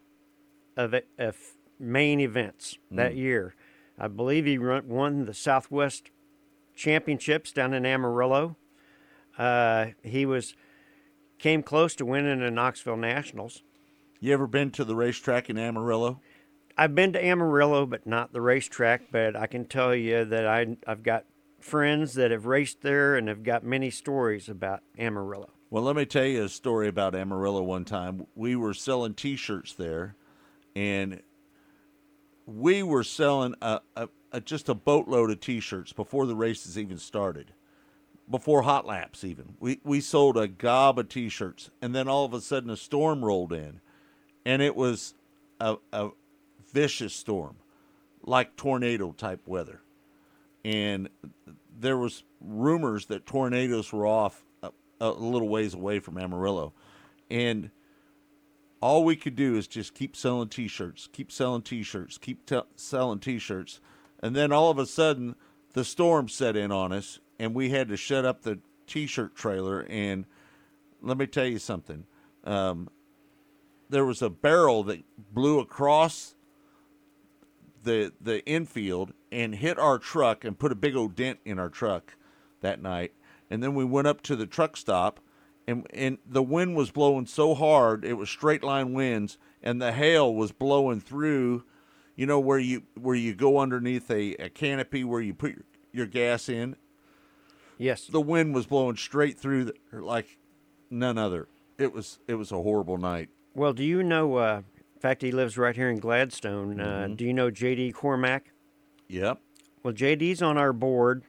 [0.76, 1.37] of, of
[1.78, 3.16] main events that Mm.
[3.16, 3.54] year.
[3.98, 6.10] I believe he run, won the Southwest
[6.74, 8.56] Championships down in Amarillo.
[9.38, 10.54] Uh, he was
[11.38, 13.62] came close to winning the Knoxville Nationals.
[14.20, 16.20] You ever been to the racetrack in Amarillo?
[16.76, 19.10] I've been to Amarillo, but not the racetrack.
[19.12, 21.24] But I can tell you that I I've got
[21.60, 25.50] friends that have raced there and have got many stories about Amarillo.
[25.70, 28.26] Well, let me tell you a story about Amarillo one time.
[28.34, 30.16] We were selling t shirts there,
[30.74, 31.22] and
[32.46, 36.78] we were selling a, a, a, just a boatload of t shirts before the races
[36.78, 37.52] even started,
[38.30, 39.54] before hot laps even.
[39.61, 42.76] We, we sold a gob of t shirts, and then all of a sudden a
[42.76, 43.80] storm rolled in,
[44.44, 45.14] and it was
[45.61, 46.11] a, a
[46.72, 47.56] vicious storm,
[48.23, 49.81] like tornado type weather.
[50.64, 51.08] And
[51.79, 56.73] there was rumors that tornadoes were off a, a little ways away from Amarillo,
[57.31, 57.71] and
[58.85, 63.18] all we could do is just keep selling T-shirts, keep selling T-shirts, keep t- selling
[63.18, 63.80] T-shirts,
[64.20, 65.37] and then all of a sudden
[65.72, 69.87] the storm set in on us, and we had to shut up the T-shirt trailer.
[69.88, 70.26] And
[71.00, 72.04] let me tell you something:
[72.44, 72.90] um,
[73.88, 76.35] there was a barrel that blew across
[77.85, 81.70] the the infield and hit our truck and put a big old dent in our
[81.70, 82.16] truck
[82.60, 83.14] that night.
[83.48, 85.20] And then we went up to the truck stop
[85.67, 89.92] and and the wind was blowing so hard, it was straight line winds and the
[89.92, 91.65] hail was blowing through.
[92.17, 95.65] You know where you where you go underneath a, a canopy where you put your,
[95.92, 96.77] your gas in.
[97.79, 98.06] Yes.
[98.06, 100.38] The wind was blowing straight through the, like
[100.90, 101.48] none other.
[101.79, 103.31] It was it was a horrible night.
[103.54, 104.37] Well, do you know?
[104.37, 104.62] Uh,
[104.94, 106.81] in fact, he lives right here in Gladstone.
[106.81, 107.17] Uh, Mhm.
[107.17, 107.92] do you know J.D.
[107.92, 108.52] Cormack?
[109.08, 109.38] Yep.
[109.83, 111.25] Well, JD's on our board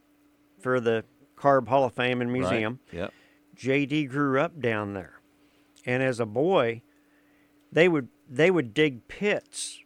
[0.60, 1.04] for the
[1.36, 2.52] Carb Hall of Fame and museum Right.
[2.52, 2.80] Museum.
[2.94, 3.14] Yep.
[3.56, 5.20] JD grew up down there,
[5.86, 6.82] and as a boy,
[7.72, 9.80] they would they would dig pits,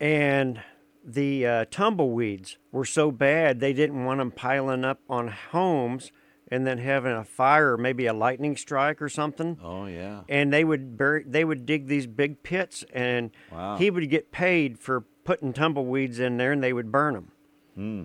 [0.00, 0.62] and
[1.04, 6.12] the uh, tumbleweeds were so bad they didn't want them piling up on homes
[6.48, 9.58] and then having a fire, maybe a lightning strike or something.
[9.62, 10.20] Oh yeah.
[10.28, 13.76] And they would bury, they would dig these big pits, and Wow.
[13.78, 17.32] he would get paid for putting tumbleweeds in there, and they would burn them.
[17.74, 18.02] Hmm.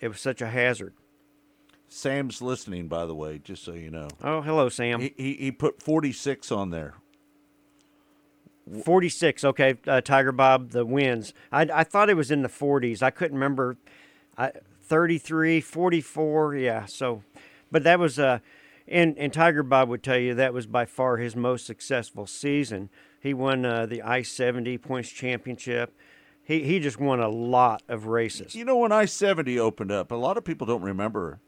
[0.00, 0.94] It was such a hazard.
[1.88, 4.08] Sam's listening, by the way, just so you know.
[4.22, 5.00] Oh, hello, Sam.
[5.00, 6.94] He he, he put forty six on there.
[8.84, 13.00] 46 okay uh, tiger bob the wins I, I thought it was in the 40s
[13.00, 13.76] i couldn't remember
[14.36, 14.50] I,
[14.82, 17.22] 33 44 yeah so
[17.70, 18.40] but that was uh
[18.88, 22.90] and, and tiger bob would tell you that was by far his most successful season
[23.20, 25.94] he won uh, the i-70 points championship
[26.42, 30.10] he, he just won a lot of races You know, when I seventy opened up,
[30.12, 31.40] a lot of people don't remember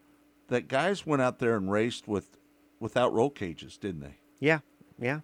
[0.49, 2.36] that guys went out there and raced with
[2.80, 4.16] without roll cages, didn't they?
[4.40, 4.61] yeah
[5.01, 5.20] yeah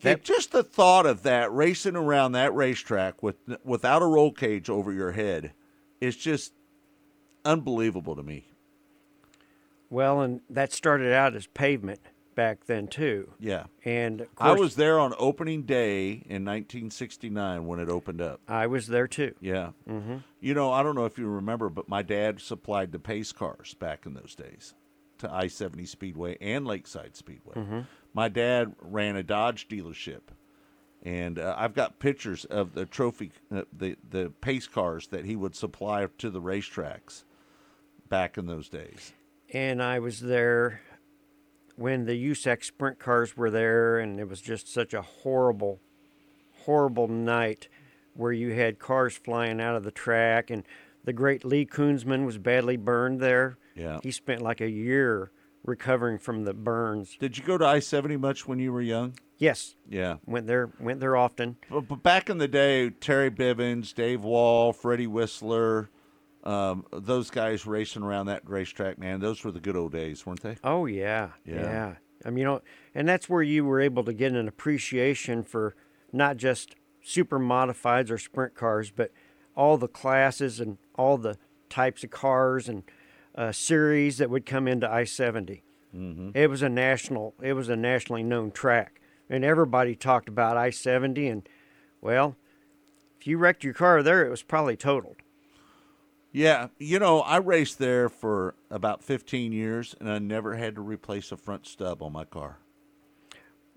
[0.00, 4.68] Hey, just the thought of that racing around that racetrack with without a roll cage
[4.68, 5.52] over your head
[6.00, 6.52] is just
[7.44, 8.46] unbelievable to me.
[9.88, 12.00] well and that started out as pavement
[12.38, 13.64] back then too Yeah.
[13.84, 18.40] and I was there on opening day in 1969 when it opened up.
[18.46, 19.70] I was there too Yeah.
[19.88, 20.18] mm-hmm.
[20.40, 23.74] You know, I don't know if you remember, but my dad supplied the pace cars
[23.74, 24.74] back in those days
[25.18, 27.54] to I 70 Speedway and Lakeside Speedway.
[27.56, 27.86] Mhm.
[28.14, 30.20] My dad ran a Dodge dealership.
[31.02, 35.34] And uh, I've got pictures of the trophy, uh, the the pace cars that he
[35.34, 37.24] would supply to the racetracks
[38.08, 39.12] back in those days.
[39.52, 40.80] and I was there
[41.78, 45.80] when the USAC sprint cars were there, and it was just such a horrible,
[46.64, 47.68] horrible night
[48.14, 50.64] where you had cars flying out of the track, and
[51.04, 53.58] the great Lee Kunzman was badly burned there.
[53.76, 54.00] Yeah.
[54.02, 55.30] He spent like a year
[55.64, 57.16] recovering from the burns.
[57.20, 59.14] Did you go to I 70 much when you were young?
[59.36, 59.76] Yes.
[59.88, 60.16] Yeah.
[60.26, 60.70] Went there.
[60.80, 61.58] Went there often.
[61.70, 65.90] But, but back in the day, Terry Bivens, Dave Wall, Freddie Whistler,
[66.44, 70.42] um, those guys racing around that racetrack, man, those were the good old days, weren't
[70.42, 70.56] they?
[70.64, 71.54] Oh yeah, Yeah.
[71.62, 71.94] yeah.
[72.24, 72.62] I mean, you know,
[72.94, 75.74] and that's where you were able to get an appreciation for
[76.12, 79.12] not just super modifieds or sprint cars, but
[79.54, 81.36] all the classes and all the
[81.70, 82.82] types of cars and
[83.36, 85.62] uh, series that would come into I 70
[85.96, 86.30] Mm-hmm.
[86.34, 87.34] It was a national.
[87.42, 91.28] It was a nationally known track, and everybody talked about I seventy.
[91.28, 91.48] And
[92.02, 92.36] well,
[93.18, 95.16] if you wrecked your car there, it was probably totaled.
[96.38, 100.80] Yeah, you know, I raced there for about 15 years, and I never had to
[100.80, 102.60] replace a front stub on my car.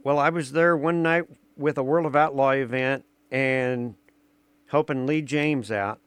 [0.03, 1.23] Well, I was there one night
[1.57, 3.95] with a World of Outlaw event and
[4.67, 6.01] helping Lee James out.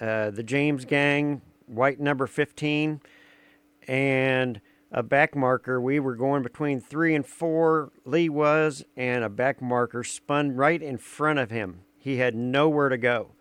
[0.00, 3.02] Uh, the James gang, white number 15,
[3.86, 5.78] and a back marker.
[5.78, 10.80] We were going between three and four, Lee was, and a back marker spun right
[10.80, 11.82] in front of him.
[11.98, 13.32] He had nowhere to go.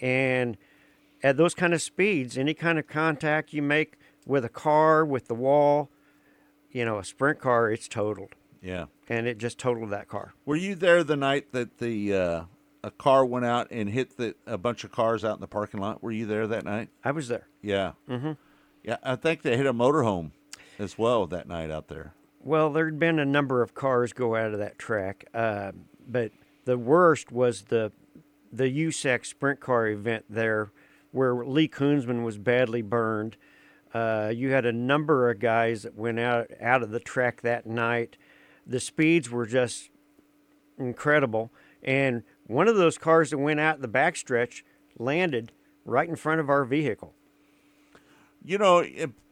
[0.00, 0.56] And
[1.22, 5.28] at those kind of speeds, any kind of contact you make with a car, with
[5.28, 5.90] the wall,
[6.70, 8.86] you know, a sprint car, it's totaled Yeah.
[9.08, 10.34] and it just totaled that car.
[10.46, 12.44] Were you there the night that the uh,
[12.84, 15.80] a car went out and hit the a bunch of cars out in the parking
[15.80, 16.02] lot?
[16.02, 16.88] Were you there that night?
[17.04, 17.46] I was there.
[17.60, 17.92] Yeah.
[18.08, 18.36] Mhm.
[18.82, 20.32] Yeah, I think they hit a motorhome
[20.78, 22.14] as well that night out there.
[22.40, 25.70] Well, there'd been a number of cars go out of that track, uh,
[26.08, 26.32] but
[26.64, 27.92] the worst was the
[28.52, 30.70] the USAC sprint car event there,
[31.12, 33.36] where Lee Kunzman was badly burned.
[33.94, 37.66] Uh, you had a number of guys that went out out of the track that
[37.66, 38.16] night.
[38.66, 39.90] The speeds were just
[40.78, 41.52] incredible,
[41.82, 44.62] and one of those cars that went out the backstretch
[44.98, 45.52] landed
[45.84, 47.14] right in front of our vehicle.
[48.44, 48.84] You know,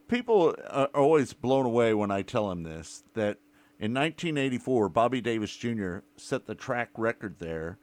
[0.07, 3.37] people are always blown away when I tell them this that
[3.79, 5.99] in 1984, Bobby Davis Jr.
[6.15, 7.79] set the track record there.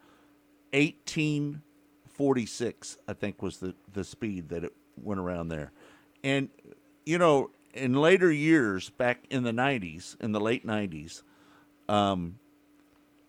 [2.19, 5.73] 1846, I think, was the, the speed that it went around there.
[6.25, 6.49] And,
[7.07, 11.23] you know, in later years, back in the 90s, in the late 90s,
[11.89, 12.39] um,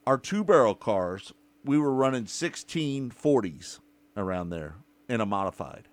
[0.07, 1.33] our two barrel cars,
[1.63, 3.79] we were running 1640s
[4.17, 4.75] around there
[5.07, 5.87] in a modified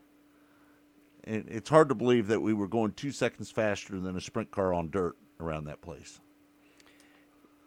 [1.26, 4.50] it, it's hard to believe that we were going two seconds faster than a sprint
[4.50, 6.20] car on dirt around that place.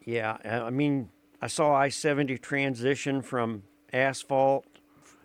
[0.06, 1.10] Yeah, I mean,
[1.42, 3.64] I saw I seventy transition from
[3.94, 4.66] asphalt.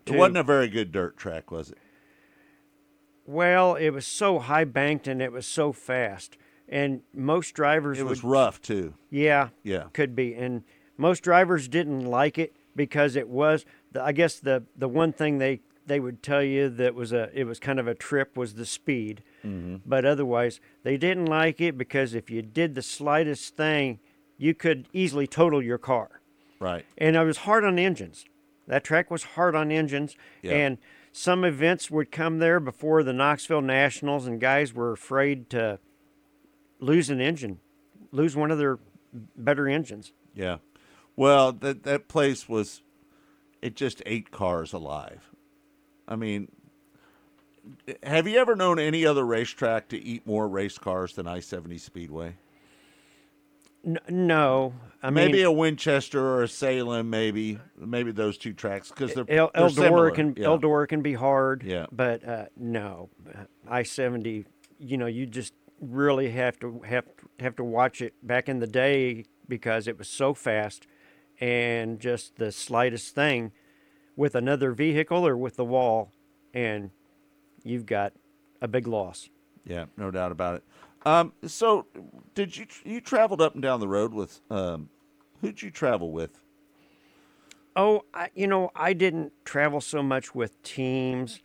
[0.06, 1.78] It wasn't a very good dirt track, was it?
[3.26, 6.36] Well, it was so high banked and it was so fast,
[6.68, 7.98] and most drivers.
[7.98, 8.94] It was would- rough too.
[9.10, 9.48] Yeah.
[9.62, 9.84] Yeah.
[9.92, 10.62] Could be, and
[10.98, 13.64] most drivers didn't like it because it was.
[13.92, 17.30] The, I guess the the one thing they they would tell you that was a
[17.32, 19.80] it was kind of a trip was the speed, Mhm.
[19.86, 24.00] but otherwise they didn't like it because if you did the slightest thing,
[24.36, 26.20] you could easily total your car.
[26.60, 26.84] Right.
[26.98, 28.24] And it was hard on engines.
[28.66, 30.52] That track was hard on engines, Yeah.
[30.54, 30.78] and
[31.12, 35.78] some events would come there before the Knoxville Nationals, and guys were afraid to
[36.80, 37.60] lose an engine,
[38.10, 38.78] lose one of their
[39.36, 40.12] better engines.
[40.34, 40.58] Yeah.
[41.16, 42.82] Well, that that place was
[43.62, 45.30] it just ate cars alive.
[46.08, 46.48] I mean,
[48.02, 52.34] have you ever known any other racetrack to eat more race cars than I-70 Speedway?
[53.84, 54.72] N- no,
[55.02, 59.24] I maybe mean, a Winchester or a Salem, maybe maybe those two tracks because they're,
[59.28, 60.10] El- they're Eldora similar.
[60.10, 60.46] can Yeah.
[60.46, 61.62] Eldora can be hard.
[61.62, 61.86] Yeah.
[61.92, 63.10] but uh, no,
[63.68, 64.46] I seventy.
[64.78, 67.04] You know, you just really have to have
[67.40, 70.86] have to watch it back in the day because it was so fast,
[71.40, 73.52] and just the slightest thing
[74.16, 76.10] with another vehicle or with the wall,
[76.54, 76.90] and
[77.62, 78.12] you've got
[78.62, 79.28] a big loss.
[79.66, 80.62] Yeah, no doubt about it.
[81.04, 81.86] Um, so,
[82.34, 84.88] did you you traveled up and down the road with um,
[85.40, 86.40] who'd you travel with?
[87.76, 91.40] Oh, I, you know, I didn't travel so much with teams.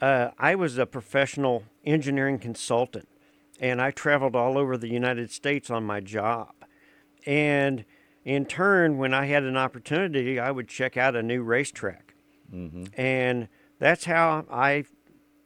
[0.00, 3.08] Uh, I was a professional engineering consultant,
[3.58, 6.52] and I traveled all over the United States on my job.
[7.26, 7.84] And
[8.24, 12.14] in turn, when I had an opportunity, I would check out a new racetrack,
[12.52, 12.86] Mm-hmm.
[13.00, 13.46] and
[13.78, 14.84] that's how I,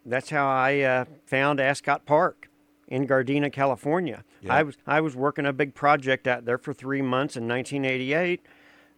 [0.06, 2.48] that's how I uh, found Ascot Park
[2.94, 4.22] in Gardena, California.
[4.48, 8.40] I was I was working a big project out there for three months in 1988.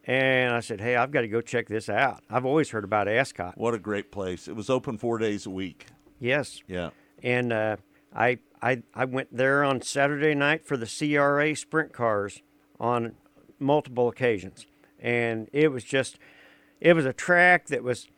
[0.05, 2.23] And I said, "Hey, I've got to go check this out.
[2.29, 3.57] I've always heard about Ascot.
[3.57, 4.49] What a great place!
[4.49, 5.87] It was open four days a week.
[6.21, 6.61] Yes.
[6.69, 6.91] Yeah.
[7.23, 7.77] And uh,
[8.15, 12.43] I, I, I went there on Saturday night for the CRA sprint cars
[12.79, 13.15] on
[13.59, 14.67] multiple occasions,
[15.01, 16.19] and it was just,
[16.81, 18.09] it was a track that was.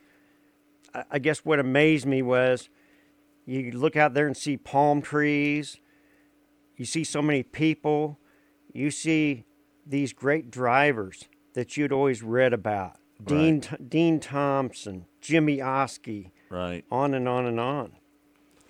[1.11, 2.71] I guess what amazed me was,
[3.49, 5.79] you look out there and see palm trees,
[6.77, 8.19] you see so many people,
[8.73, 9.45] you see
[9.87, 11.25] these great drivers
[11.55, 12.97] that you'd always read about.
[13.25, 16.85] Dean Dean Thompson, Jimmy Oskie, Right.
[16.91, 17.93] on and on and on.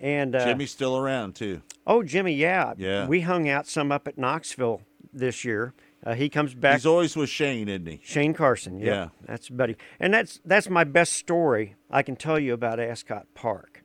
[0.01, 1.61] And uh, Jimmy's still around too.
[1.87, 2.73] Oh, Jimmy, yeah.
[2.79, 3.07] Yeah.
[3.07, 5.75] We hung out some up at Knoxville this year.
[6.07, 6.75] Uh, he comes back.
[6.75, 8.01] He's always with Shane, isn't he?
[8.05, 8.79] Shane Carson.
[8.79, 9.09] Yeah, Yeah.
[9.27, 13.78] that's buddy, and that's that's my best story I can tell you about Ascot Park.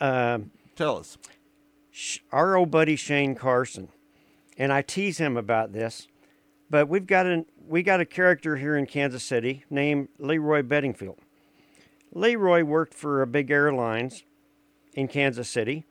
[0.00, 1.18] Um, Tell us.
[2.32, 3.88] our old buddy Shane Carson,
[4.56, 6.06] and I tease him about this,
[6.70, 11.18] but we've got an we got a character here in Kansas City named Leroy Bedingfield.
[12.12, 14.24] Leroy worked for a big airlines
[14.94, 15.84] in Kansas City,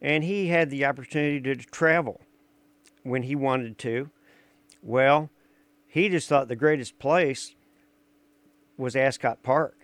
[0.00, 2.20] and he had the opportunity to travel
[3.02, 4.10] when he wanted to.
[4.82, 5.30] Well,
[5.86, 7.54] he just thought the greatest place
[8.76, 9.77] was Ascot Park.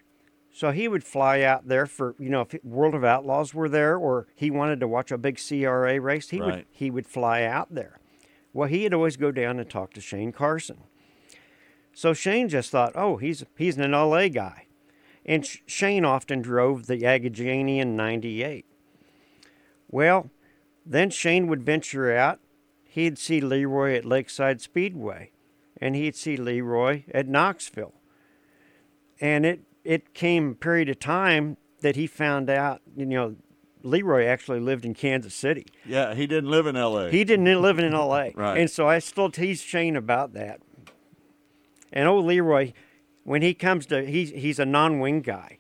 [0.55, 3.97] So he would fly out there for, you know, if World of Outlaws were there
[3.97, 7.75] or he wanted to watch a big CRA race, he would he would fly out
[7.75, 7.99] there.
[8.53, 10.79] Well, he'd always go down and talk to Shane Carson.
[11.93, 14.69] So Shane just thought, oh, he's he's an LA guy.
[15.27, 18.65] And Sh- Shane often drove the Agajanian 98.
[19.91, 20.31] Well,
[20.87, 22.39] then Shane would venture out.
[22.85, 25.33] He'd see Leroy at Lakeside Speedway,
[25.81, 27.95] and he'd see Leroy at Knoxville.
[29.21, 33.37] And it it came a period of time that he found out, you know,
[33.83, 35.67] Leroy actually lived in Kansas City.
[35.85, 37.11] Yeah, he didn't live in L.A.
[37.11, 38.33] He didn't live in L.A.
[38.37, 38.59] Right.
[38.59, 40.61] And so I still tease Shane about that.
[41.93, 42.73] And old Leroy,
[43.25, 45.59] when he comes to, he's he's a non-wing guy,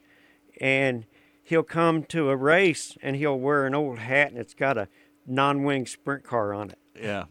[0.61, 1.07] and
[1.45, 4.89] he'll come to a race and he'll wear an old hat and it's got a
[5.27, 6.79] non-wing sprint car on it.
[7.01, 7.25] Yeah.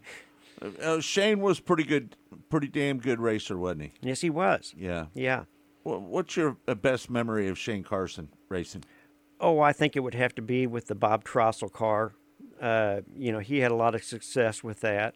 [0.82, 2.16] Uh, Shane was pretty good,
[2.50, 3.94] pretty damn good racer, wasn't he?
[4.02, 4.74] Yes, he was.
[4.78, 5.08] Yeah.
[5.14, 5.44] Yeah.
[5.84, 8.84] Wha- What's your uh, best memory of Shane Carson racing?
[9.40, 12.14] Oh, I think it would have to be with the Bob Trostle car.
[12.62, 15.16] Uh, you know, he had a lot of success with that.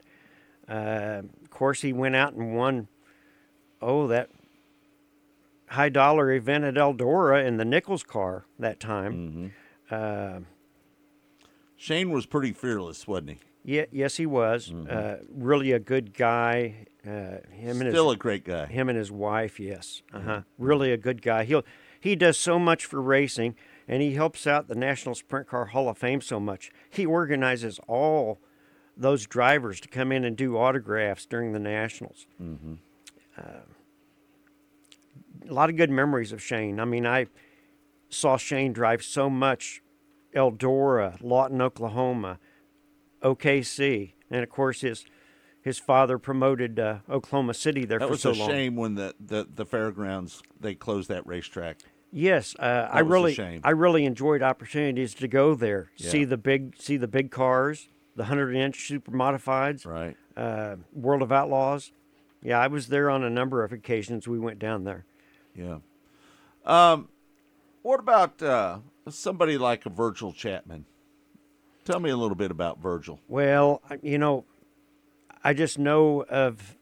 [0.68, 2.88] Uh, of course, he went out and won.
[3.82, 4.30] Oh, that
[5.68, 9.53] high dollar event at Eldora in the Nichols car that time.
[9.89, 10.39] Uh,
[11.78, 13.38] Shane was pretty fearless, wasn't he?
[13.68, 14.72] Yeah, yes, he was.
[14.72, 16.88] Uh, really a good guy.
[17.05, 18.65] Uh, him and Still his, a great guy.
[18.65, 20.01] Him and his wife, yes.
[20.13, 20.43] Uh-huh.
[20.57, 21.43] Really a good guy.
[21.43, 21.65] He'll
[21.99, 23.55] he does so much for racing,
[23.86, 26.72] and he helps out the National Sprint Car Hall of Fame so much.
[26.89, 28.39] He organizes all
[28.95, 32.26] those drivers to come in and do autographs during the nationals.
[32.41, 32.76] Mm-hmm.
[33.38, 33.63] Uh,
[35.49, 36.80] a lot of good memories of Shane.
[36.80, 37.26] I mean, I
[38.07, 39.82] saw Shane drive so much
[40.34, 42.39] Eldora, Lawton, Oklahoma,
[43.22, 45.05] OKC, and of course his
[45.61, 49.45] his father promoted uh, Oklahoma City there That for was a shame when the, the,
[49.53, 51.80] the fairgrounds they closed that racetrack.
[52.09, 53.59] Yes, uh, I really, shame.
[53.65, 58.26] I really enjoyed opportunities to go there, see the big, see the big cars, the
[58.26, 60.15] hundred inch super modifieds, right?
[60.38, 61.91] Uh, World of Outlaws.
[62.41, 64.26] Yeah, I was there on a number of occasions.
[64.26, 65.03] We went down there.
[65.53, 65.80] Yeah.
[66.65, 67.09] Um,
[67.82, 70.86] what about uh, somebody like a Virgil Chapman?
[71.88, 73.21] Tell me a little bit about Virgil.
[73.29, 74.43] Well, you know,
[75.41, 76.75] I just know of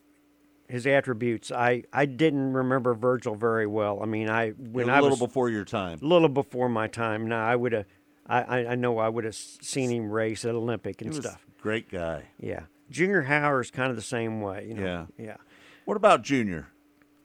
[0.67, 1.51] his attributes.
[1.51, 4.01] I, I didn't remember Virgil very well.
[4.01, 5.99] I mean, I when a I was a little before your time.
[6.01, 7.27] a little before my time.
[7.27, 7.85] Now I would have,
[8.25, 11.45] I, I, know I would have seen him race at Olympic He and was stuff.
[11.55, 12.23] a great guy.
[12.39, 14.65] Yeah, Junior Hauer is kind of the same way.
[14.67, 14.83] You know?
[14.83, 15.05] Yeah.
[15.23, 15.37] yeah.
[15.85, 16.69] What about Junior?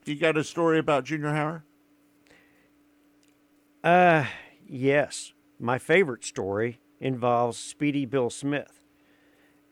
[0.05, 1.63] You got a story about Junior Hauer?
[3.83, 4.27] Uh,
[4.67, 5.33] yes.
[5.59, 8.79] My favorite story involves Speedy Bill Smith.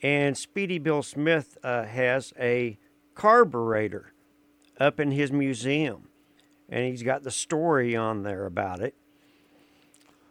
[0.02, 2.78] And Speedy Bill Smith uh, has a
[3.16, 4.14] carburetor
[4.80, 6.10] up in his museum.
[6.68, 8.96] And he's got the story on there about it.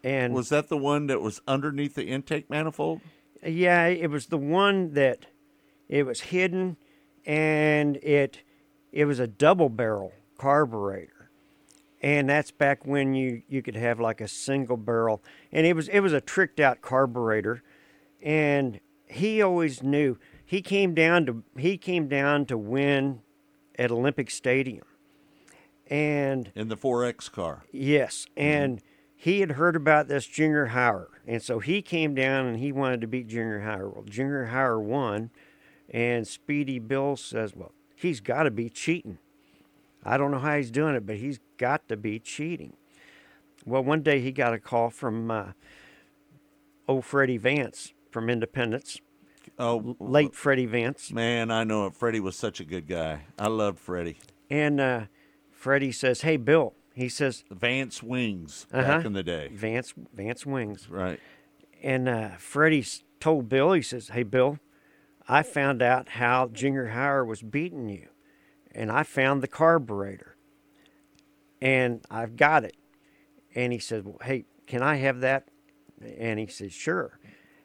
[0.05, 3.01] And Was that the one that was underneath the intake manifold?
[3.45, 5.27] yeah, it was the one that
[5.89, 6.77] it was hidden
[7.25, 8.43] and it
[8.91, 11.18] it was a double barrel carburetor.
[12.01, 15.89] And that's back when you, you could have like a single barrel and it was
[15.89, 17.63] it was a tricked out carburetor
[18.23, 23.21] and he always knew he came down to he came down to win
[23.79, 24.85] at Olympic Stadium.
[25.91, 27.65] And In the 4X car.
[27.73, 28.41] Yes, mm-hmm.
[28.41, 28.83] and
[29.17, 33.01] he had heard about this Junior Hauer, and so he came down and he wanted
[33.01, 33.95] to beat Junior Hauer.
[33.95, 35.31] Well, Junior Hauer won,
[35.89, 39.19] and Speedy Bill says, "Well, he's got to be cheating.
[40.05, 42.75] I don't know how he's doing it, but he's got to be cheating."
[43.67, 45.53] Well, one day he got a call from uh,
[46.87, 49.01] old Freddie Vance from Independence,
[49.59, 51.95] Oh, late Freddie Vance, man, I know it.
[51.95, 53.23] Freddie was such a good guy.
[53.39, 54.19] I loved Freddie.
[54.51, 55.01] and uh,
[55.51, 58.99] Freddie says, "Hey, Bill," he says, Vance Wings Uh-huh.
[58.99, 59.49] back in the day.
[59.53, 61.19] "Vance Vance Wings." Right.
[61.83, 62.85] And uh, Freddie
[63.21, 64.59] told Bill, he says, Hey, Bill,
[65.29, 68.09] I found out how Junior Hauer was beating you,
[68.75, 70.37] and I found the carburetor,
[71.61, 72.77] and I've got it.
[73.55, 75.49] And he said, well, Hey, can I have that?
[76.19, 77.19] And he said, Sure.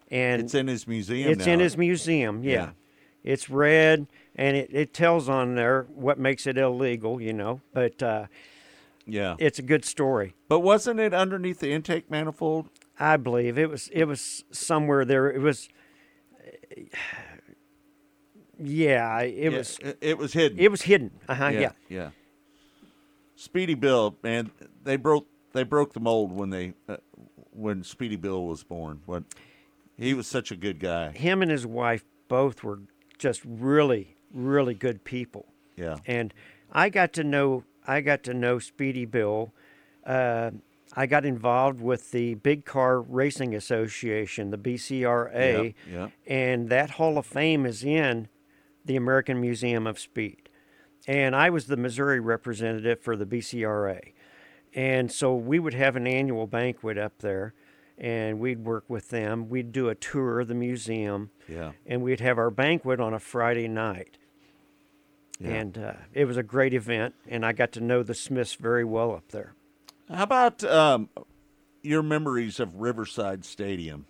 [0.10, 1.54] And It's in his museum It's now.
[1.54, 2.52] in his museum, yeah.
[2.52, 2.70] Yeah.
[3.24, 8.04] It's red, and it, it tells on there what makes it illegal, you know, but
[8.04, 8.26] uh,
[9.06, 9.36] Yeah.
[9.40, 10.36] it's a good story.
[10.50, 12.68] But wasn't it underneath the intake manifold?
[13.00, 15.32] I believe it was it was somewhere there.
[15.32, 15.68] It was
[18.64, 20.60] yeah, it Yeah, was It, was hidden.
[20.60, 21.12] it was hidden.
[21.28, 21.72] Uh-huh, yeah.
[21.90, 22.10] Yeah.
[23.36, 24.52] Speedy Bill, man,
[24.84, 26.98] they broke they broke the mold when they uh,
[27.52, 29.02] when Speedy Bill was born.
[29.06, 29.24] What
[29.98, 31.12] he was such a good guy.
[31.12, 32.80] Him and his wife both were
[33.18, 35.46] just really really good people.
[35.76, 35.98] Yeah.
[36.06, 36.34] And
[36.72, 39.54] I got to know I got to know Speedy Bill.
[40.06, 40.52] Uh,
[40.96, 46.08] I got involved with the Big Car Racing Association, the BCRA, Yeah, yeah.
[46.28, 48.28] and that Hall of Fame is in
[48.86, 50.50] the American Museum of Speed.
[51.08, 54.14] And I was the Missouri representative for the BCRA.
[54.74, 57.54] And so we would have an annual banquet up there,
[57.98, 59.50] and we'd work with them.
[59.50, 61.74] We'd do a tour of the museum, Yeah.
[61.86, 64.18] and we'd have our banquet on a Friday night.
[65.40, 65.50] Yeah.
[65.50, 68.84] And uh, it was a great event, and I got to know the Smiths very
[68.86, 69.54] well up there.
[70.10, 71.10] How about um,
[71.82, 74.06] your memories of Riverside Stadium?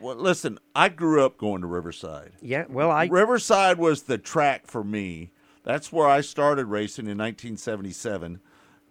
[0.00, 2.32] Well, listen, I grew up going to Riverside.
[2.40, 5.30] Yeah, well, I Riverside was the track for me.
[5.62, 8.40] That's where I started racing in 1977,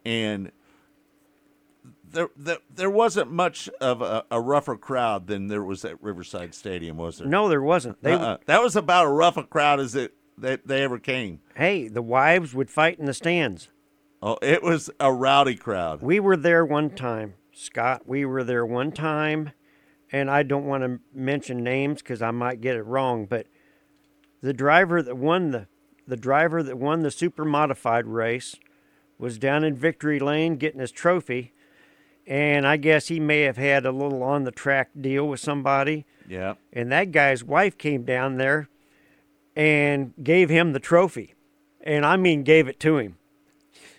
[0.05, 0.51] and
[2.09, 6.53] there there, there wasn't much of a, a rougher crowd than there was at Riverside
[6.53, 7.27] Stadium, was there?
[7.27, 8.01] no, there wasn't.
[8.01, 8.37] They Uh-uh.
[8.45, 11.41] that was about a rougher crowd as it that they ever came.
[11.55, 13.69] hey, the wives would fight in the stands.
[14.21, 16.01] Oh, it was a rowdy crowd.
[16.01, 18.03] We were there one time, Scott.
[18.07, 19.51] We were there one time,
[20.13, 23.25] and I don't want to mention names because I might get it wrong.
[23.25, 23.47] But
[24.41, 25.67] the driver that won the
[26.05, 28.55] the driver that won the super modified race
[29.17, 31.53] was down in Victory Lane getting his trophy,
[32.27, 36.05] and I guess he may have had a little on the track deal with somebody.
[36.27, 36.55] Yeah.
[36.71, 38.69] And that guy's wife came down there
[39.55, 41.33] and gave him the trophy.
[41.81, 43.17] And I mean gave it to him.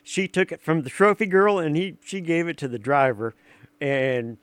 [0.02, 3.34] She took it from the trophy girl and he she gave it to the driver
[3.80, 4.38] and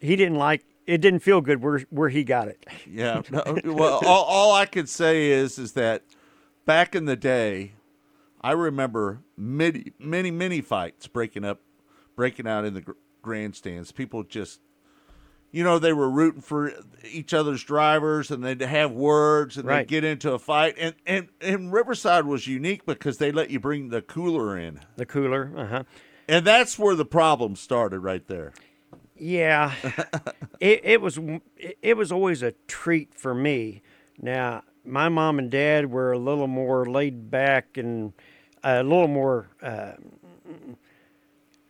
[0.00, 2.64] he didn't like it didn't feel good where where he got it.
[2.88, 3.22] Yeah.
[3.30, 6.02] No, well, all, all I could say is is that
[6.64, 7.72] back in the day,
[8.40, 11.60] I remember many, many, many fights breaking up,
[12.14, 12.92] breaking out in the gr-
[13.22, 13.90] grandstands.
[13.90, 14.60] People just,
[15.50, 16.72] you know, they were rooting for
[17.04, 19.78] each other's drivers, and they'd have words, and Right.
[19.78, 20.76] they'd get into a fight.
[20.78, 25.06] And and and Riverside was unique because they let you bring the cooler in, The
[25.06, 25.82] cooler, uh huh.
[26.28, 28.52] and that's where the problem started, right there.
[29.18, 29.72] Yeah,
[30.60, 31.18] it, it was
[31.56, 33.82] it, it was always a treat for me.
[34.20, 38.12] Now, my mom and dad were a little more laid back and
[38.62, 39.92] a little more, uh,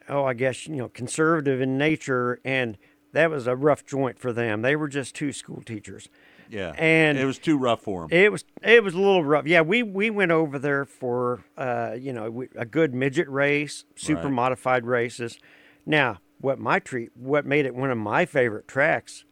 [0.08, 2.78] oh, I guess you know, conservative in nature, and
[3.12, 4.62] that was a rough joint for them.
[4.62, 6.08] They were just two school teachers.
[6.48, 8.16] Yeah, And it was too rough for them.
[8.16, 9.46] It was it was a little rough.
[9.48, 14.24] Yeah, we we went over there for uh, you know a good midget race, super
[14.24, 14.32] Right.
[14.32, 15.38] modified races.
[15.84, 19.24] Now, what my treat, what made it one of my favorite tracks,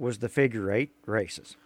[0.00, 1.56] was the figure eight races.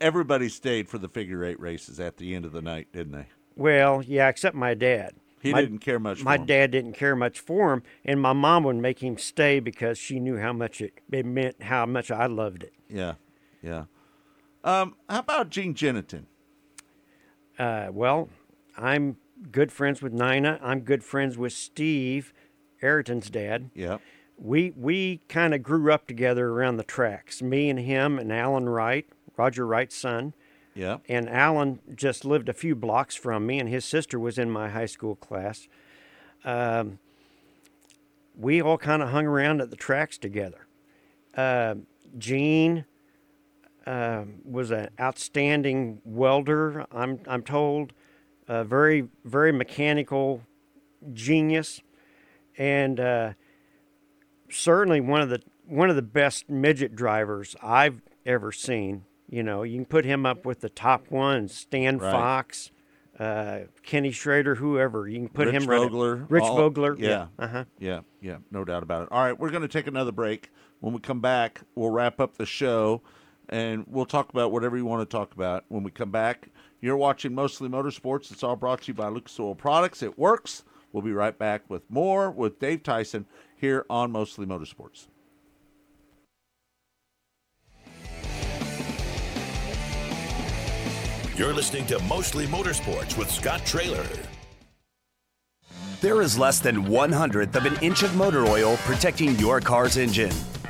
[0.00, 3.26] Everybody stayed for the figure eight races at the end of the night, didn't they?
[3.56, 5.14] Well, yeah, except my dad.
[5.42, 6.18] He My- didn't care much.
[6.18, 9.58] For My dad didn't care much for him, and my mom would make him stay
[9.58, 12.72] because she knew how much it, it meant, how much I loved it.
[12.88, 13.14] Yeah,
[13.60, 13.86] yeah.
[14.62, 16.26] Um, how about Gene Gennetten?
[17.58, 18.28] Uh, well,
[18.78, 19.16] I'm
[19.50, 20.60] good friends with Nina.
[20.62, 22.32] I'm good friends with Steve,
[22.80, 23.70] Ayrton's dad.
[23.74, 23.98] Yeah.
[24.42, 27.42] We we kind of grew up together around the tracks.
[27.42, 30.34] Me and him and Alan Wright, Roger Wright's son.
[30.74, 30.98] Yeah.
[31.08, 34.70] And Alan just lived a few blocks from me, and his sister was in my
[34.70, 35.68] high school class.
[36.44, 37.00] Um,
[38.34, 40.66] we all kind of hung around at the tracks together.
[41.36, 41.74] Uh,
[42.16, 42.86] Gene
[43.86, 46.86] uh, was an outstanding welder.
[46.92, 47.92] I'm I'm told,
[48.48, 50.42] a very very mechanical
[51.12, 51.82] genius,
[52.56, 53.32] and uh,
[54.50, 59.04] certainly one of the one of the best midget drivers I've ever seen.
[59.28, 62.10] You know, you can put him up with the top ones, Stan Right.
[62.10, 62.72] Fox,
[63.18, 65.06] uh, Kenny Schrader, whoever.
[65.06, 65.78] You can put Rich him right.
[65.82, 66.26] Vogler.
[66.28, 66.96] Rich all- Vogler.
[66.98, 67.26] Yeah.
[67.38, 67.64] Uh huh.
[67.78, 68.00] Yeah.
[68.20, 68.38] Yeah.
[68.50, 69.08] No doubt about it.
[69.12, 69.38] All right.
[69.38, 70.50] We're going to take another break.
[70.80, 73.02] When we come back, we'll wrap up the show
[73.48, 75.64] and we'll talk about whatever you want to talk about.
[75.68, 76.48] When we come back,
[76.80, 78.32] you're watching Mostly Motorsports.
[78.32, 80.02] It's all brought to you by Lucas Oil Products.
[80.02, 80.64] It works.
[80.92, 83.26] We'll be right back with more with Dave Tyson
[83.60, 85.06] here on Mostly Motorsports.
[91.36, 94.06] You're listening to Mostly Motorsports with Scott Traylor.
[96.00, 99.96] There is less than one hundredth of an inch of motor oil protecting your car's
[99.98, 100.32] engine.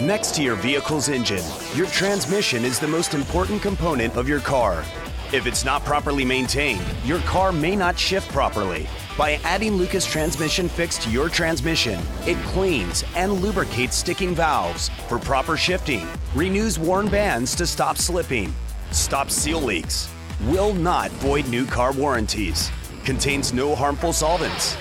[0.00, 1.44] Next to your vehicle's engine,
[1.76, 4.84] your transmission is the most important component of your car.
[5.32, 8.88] If it's not properly maintained, your car may not shift properly.
[9.16, 15.20] By adding Lucas Transmission Fix to your transmission, it cleans and lubricates sticking valves for
[15.20, 18.52] proper shifting, renews worn bands to stop slipping,
[18.90, 20.12] stops seal leaks,
[20.46, 22.68] will not void new car warranties,
[23.04, 24.76] contains no harmful solvents.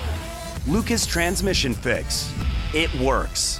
[0.67, 2.33] Lucas Transmission Fix.
[2.73, 3.59] It works.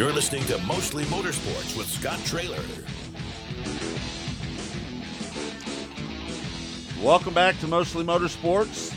[0.00, 2.56] You're listening to Mostly Motorsports with Scott Traylor.
[7.04, 8.94] Welcome back to Mostly Motorsports.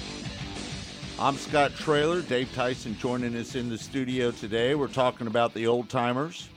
[1.19, 2.21] I'm Scott Traylor.
[2.21, 4.75] Dave Tyson joining us in the studio today.
[4.75, 6.47] We're talking about the old timers.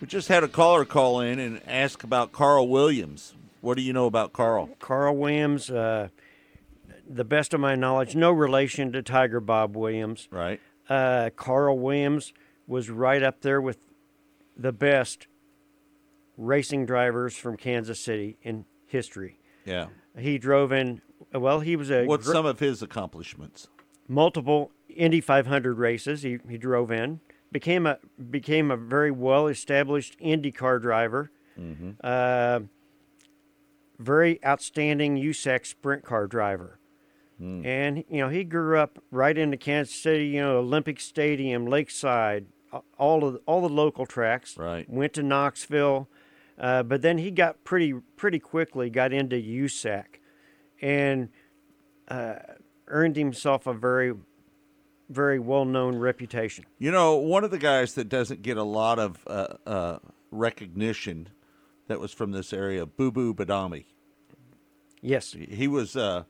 [0.00, 3.34] We just had a caller call in and ask about Carl Williams.
[3.62, 4.70] What do you know about Carl?
[4.78, 6.10] Carl Williams, uh,
[7.04, 10.28] the best of my knowledge, no relation to Tiger Bob Williams.
[10.30, 10.60] Right.
[10.88, 12.32] Uh, Carl Williams
[12.68, 13.87] was right up there with
[14.58, 15.26] the best
[16.36, 19.40] racing drivers from Kansas City in history.
[19.64, 19.86] Yeah.
[20.18, 21.00] He drove in,
[21.32, 23.68] well, he was a What's gr- some of his accomplishments?
[24.08, 26.22] multiple Indy 500 races.
[26.22, 27.20] He, he drove in,
[27.52, 27.98] became a
[28.30, 31.30] became a very well established Indy car driver.
[31.58, 31.90] Mm-hmm.
[32.02, 32.60] Uh,
[33.98, 36.78] very outstanding USAC sprint car driver.
[37.38, 37.64] Hmm.
[37.64, 40.26] And you know he grew up right into Kansas City.
[40.26, 42.46] You know Olympic Stadium, Lakeside,
[42.98, 44.56] all of all the local tracks.
[44.56, 44.88] Right.
[44.88, 46.08] Went to Knoxville,
[46.58, 50.04] uh, but then he got pretty pretty quickly got into USAC,
[50.80, 51.28] and
[52.08, 52.36] uh,
[52.86, 54.14] earned himself a very
[55.08, 56.64] very well known reputation.
[56.78, 59.98] You know, one of the guys that doesn't get a lot of uh, uh,
[60.30, 61.28] recognition
[61.88, 63.86] that was from this area, Boo Boo Badami.
[65.00, 65.32] Yes.
[65.32, 66.24] He was, uh,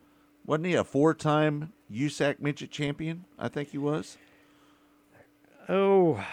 [0.46, 3.24] wasn't he a four time USAC midget champion?
[3.38, 4.16] I think he was.
[5.68, 6.24] Oh,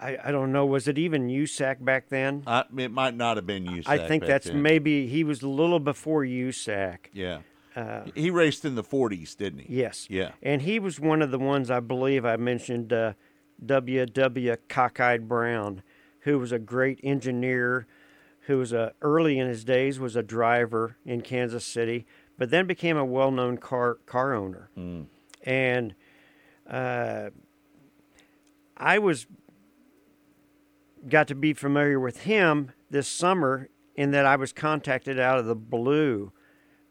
[0.00, 0.66] I, I don't know.
[0.66, 2.42] Was it even USAC back then?
[2.46, 3.88] Uh, it might not have been USAC.
[3.88, 4.60] I think that's then.
[4.60, 6.98] maybe he was a little before USAC.
[7.12, 7.40] Yeah.
[7.74, 9.76] Uh, he raced in the 40s, didn't he?
[9.76, 10.06] Yes.
[10.08, 10.32] Yeah.
[10.42, 13.14] And he was one of the ones I believe I mentioned, uh,
[13.64, 14.56] W.W.
[14.68, 15.82] Cockeyed Brown,
[16.20, 17.86] who was a great engineer,
[18.46, 22.06] who was a, early in his days was a driver in Kansas City,
[22.36, 24.70] but then became a well-known car car owner.
[24.76, 25.06] Mm.
[25.44, 25.94] And
[26.68, 27.30] uh,
[28.76, 29.26] I was
[31.08, 35.46] got to be familiar with him this summer in that I was contacted out of
[35.46, 36.32] the blue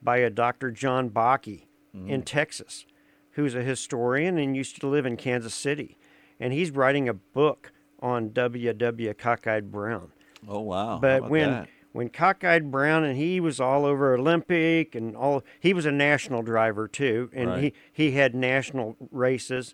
[0.01, 0.71] by a Dr.
[0.71, 2.25] John Bakke in Mm.
[2.25, 2.86] Texas,
[3.31, 5.97] who's a historian and used to live in Kansas City.
[6.39, 9.13] And he's writing a book on W.W.
[9.13, 10.11] Cockeyed Brown.
[10.47, 10.99] Oh, wow.
[10.99, 11.69] But when that?
[11.93, 16.41] when Cockeyed Brown and he was all over Olympic and all, he was a national
[16.41, 17.63] driver too, and Right.
[17.63, 19.73] he, he had national races.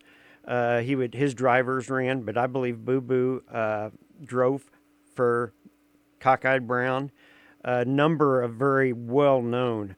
[0.49, 3.91] Uh, he would his drivers ran, but I believe Boo Boo uh,
[4.25, 4.65] drove
[5.13, 5.53] for
[6.19, 7.11] Cockeyed Brown.
[7.63, 9.95] A number of very well known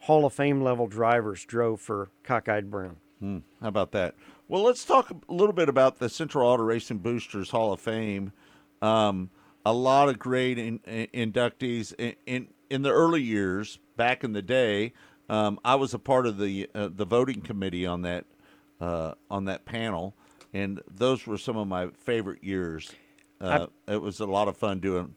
[0.00, 2.96] Hall of Fame level drivers drove for Cockeyed Brown.
[3.18, 4.14] Hmm, how about that?
[4.48, 8.32] Well, let's talk a little bit about the Central Auto Racing Boosters Hall of Fame.
[8.80, 9.28] Um,
[9.66, 13.78] a lot of great in, in, inductees in, in in the early years.
[13.96, 14.94] Back in the day,
[15.28, 18.24] um, I was a part of the uh, the voting committee on that
[18.80, 20.14] uh, on that panel,
[20.52, 22.90] and those were some of my favorite years.
[23.40, 25.14] Uh, it was a lot of fun doing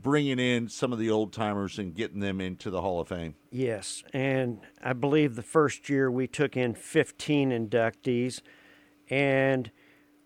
[0.00, 3.34] bringing in some of the old timers and getting them into the Hall of Fame.
[3.50, 8.40] Yes, and I believe the first year we took in 15 inductees,
[9.10, 9.70] and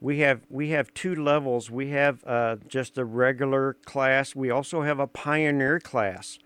[0.01, 1.71] we have we have two levels.
[1.71, 4.35] We have uh, just the regular class.
[4.35, 6.39] We also have a pioneer class,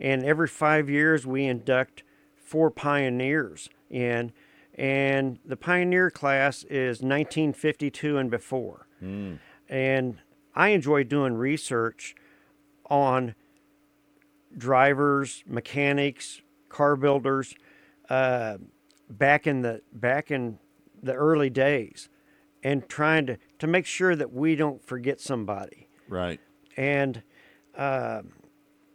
[0.00, 4.32] and every five years we induct four pioneers in,
[4.74, 8.86] and the pioneer class is 1952 and before.
[9.68, 10.18] And
[10.54, 12.14] I enjoy doing research
[12.88, 13.34] on
[14.56, 17.54] drivers, mechanics, car builders,
[18.08, 18.58] uh,
[19.08, 20.58] back in the back in
[21.02, 22.08] the early days,
[22.62, 25.88] and trying to to make sure that we don't forget somebody.
[26.08, 26.40] Right.
[26.76, 27.22] And
[27.76, 28.22] uh,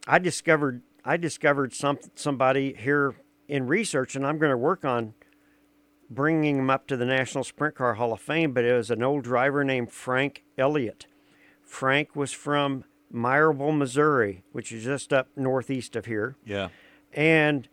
[0.07, 3.15] I discovered I discovered some somebody here
[3.47, 5.13] in research, and I'm going to work on
[6.09, 8.53] bringing him up to the National Sprint Car Hall of Fame.
[8.53, 11.07] But it was an old driver named Frank Elliott.
[11.63, 16.35] Frank was from Meyerville, Missouri, which is just up northeast of here.
[16.45, 16.69] Yeah.
[17.13, 17.67] And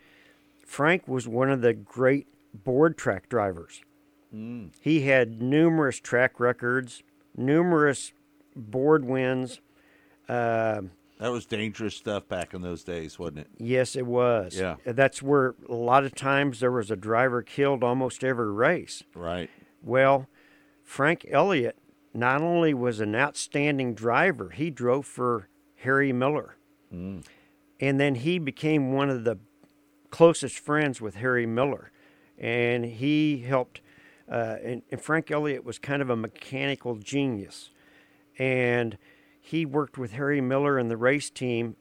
[0.67, 3.83] Frank was one of the great board track drivers.
[4.81, 7.05] He had numerous track records,
[7.37, 8.13] numerous
[8.57, 9.61] board wins.
[10.29, 10.83] Uh,
[11.19, 13.49] That was dangerous stuff back in those days, wasn't it?
[13.59, 14.59] yes, it was.
[14.59, 14.77] Yeah.
[14.85, 19.05] That's where a lot of times there was a driver killed almost every race.
[19.15, 19.49] Right.
[19.83, 20.29] Well,
[20.83, 21.79] Frank Elliott
[22.13, 25.49] not only was an outstanding driver, he drove for
[25.79, 26.57] Harry Miller.
[26.93, 27.25] Mm.
[27.81, 29.39] And then he became one of the
[30.11, 31.91] closest friends with Harry Miller.
[32.39, 33.81] And he helped,
[34.31, 37.71] uh, and, and Frank Elliott was kind of a mechanical genius.
[38.39, 38.97] And
[39.47, 41.77] he worked with Harry Miller and the race team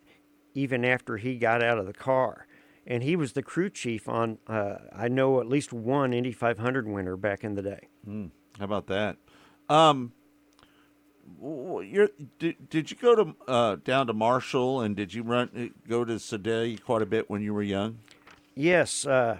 [0.53, 2.45] even after he got out of the car.
[2.85, 6.85] And he was the crew chief on, uh, I know, at least one Indy 500
[6.85, 7.87] winner back in the day.
[8.05, 8.31] Mm.
[8.59, 9.15] How about that?
[9.69, 10.11] Um,
[11.41, 15.79] you're, did, did you go to uh, down to Marshall and did you run uh,
[15.87, 17.99] go to Sedalia quite a bit when you were young?
[18.55, 19.39] Yes, uh,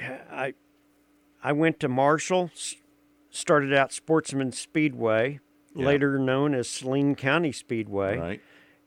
[0.00, 0.54] I, I
[1.44, 2.50] I went to Marshall,
[3.30, 5.40] started out Sportsman Speedway,
[5.74, 5.86] Yeah.
[5.86, 8.18] later known as Saline County Speedway.
[8.18, 8.40] Right.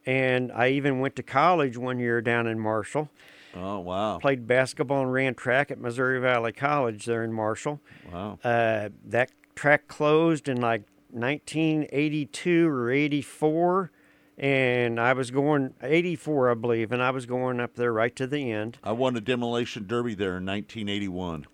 [0.05, 3.09] And I even went to college one year down in Marshall.
[3.55, 4.19] Oh wow!
[4.19, 7.79] Played basketball and ran track at Missouri Valley College there in Marshall.
[8.11, 8.38] Wow.
[8.43, 13.91] Uh, that track closed in like 1982 or 84.
[14.38, 18.27] And I was going 84, I believe, and I was going up there right to
[18.27, 18.77] the end.
[18.83, 21.47] I won a demolition derby there in 1981.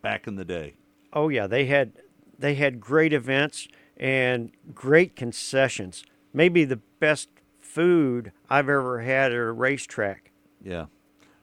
[0.00, 0.74] Back in the day.
[1.12, 1.94] Oh yeah, they had
[2.38, 6.04] they had great events and great concessions.
[6.32, 7.28] Maybe the best
[7.60, 10.30] food I've ever had at a racetrack.
[10.62, 10.86] Yeah.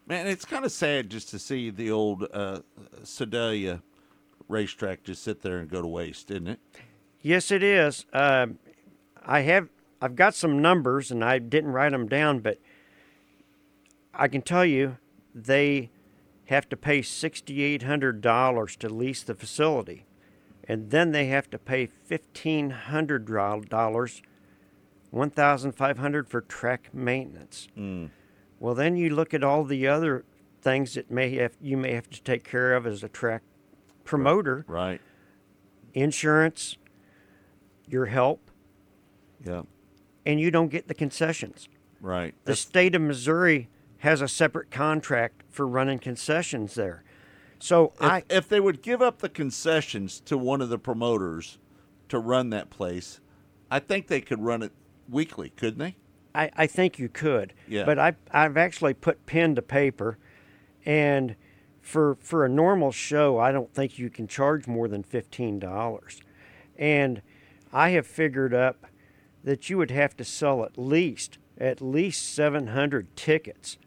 [0.08, 2.60] Man, it's kind of sad just to see the old uh,
[3.04, 3.82] Sedalia
[4.48, 6.60] racetrack just sit there and go to waste, isn't it?
[7.22, 8.06] Yes, it is.
[8.12, 8.60] Um,
[9.24, 9.70] I have
[10.02, 12.60] I've got some numbers and I didn't write them down, but
[14.14, 14.98] I can tell you
[15.34, 15.92] they
[16.46, 20.06] have to pay sixty eight hundred dollars to lease the facility,
[20.72, 24.22] and then they have to pay fifteen hundred dollars,
[25.10, 27.68] one thousand five hundred for track maintenance.
[27.78, 28.10] Mm.
[28.58, 30.24] Well, then you look at all the other
[30.62, 33.42] things that may have you may have to take care of as a track
[34.06, 34.64] promoter.
[34.66, 35.02] Right.
[35.94, 36.78] Insurance,
[37.86, 38.50] your help,
[39.46, 39.64] Yeah.
[40.26, 41.68] and you don't get the concessions.
[42.00, 42.34] Right.
[42.46, 43.68] The state of Missouri
[43.98, 47.04] has a separate contract for running concessions there.
[47.62, 51.60] So If, I if they would give up the concessions to one of the promoters
[52.10, 53.22] to run that place,
[53.70, 54.72] I think they could run it
[55.10, 55.96] weekly, couldn't they?
[56.34, 57.54] I, I think you could.
[57.68, 57.84] Yeah.
[57.86, 60.18] But I I've actually put pen to paper
[60.86, 61.36] and
[61.82, 66.22] for for a normal show I don't think you can charge more than fifteen dollars.
[66.78, 67.22] And
[67.72, 68.88] I have figured up
[69.44, 73.78] that you would have to sell at least at least seven hundred tickets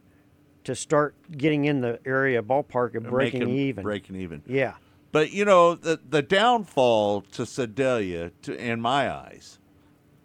[0.65, 3.83] to start getting in the area ballpark Or breaking making- even.
[3.83, 4.43] Breaking even.
[4.47, 4.75] Yeah.
[5.13, 9.61] But you know, the the downfall to Sedalia, to in my eyes,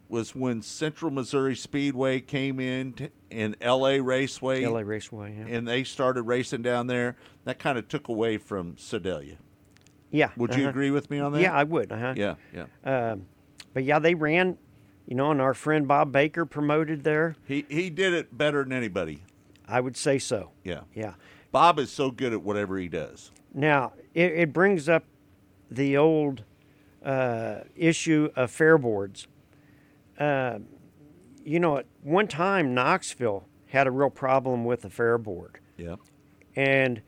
[0.07, 3.99] was when Central Missouri Speedway came in to, and L.A.
[3.99, 4.65] Raceway.
[4.65, 5.55] LA Raceway, yeah.
[5.55, 7.15] And they started racing down there.
[7.43, 9.37] That kind of took away from Sedalia.
[10.09, 10.31] Yeah.
[10.35, 10.69] Would you uh-huh.
[10.71, 11.41] agree with me on that?
[11.41, 11.91] Yeah, I would.
[11.91, 12.15] Uh-huh.
[12.17, 13.11] Yeah, yeah.
[13.11, 13.27] Um,
[13.73, 14.57] but yeah, they ran,
[15.05, 17.35] you know, and our friend Bob Baker promoted there.
[17.45, 19.21] He he did it better than anybody.
[19.69, 20.51] I would say so.
[20.63, 20.81] Yeah.
[20.93, 21.13] Yeah.
[21.51, 23.31] Bob is so good at whatever he does.
[23.53, 25.03] Now, it, it brings up
[25.71, 26.43] the old
[27.03, 29.27] uh, issue of fair boards.
[30.19, 30.59] Uh,
[31.43, 35.59] you know, at one time, Knoxville had a real problem with the fair board.
[35.77, 35.95] Yeah.
[36.55, 37.01] And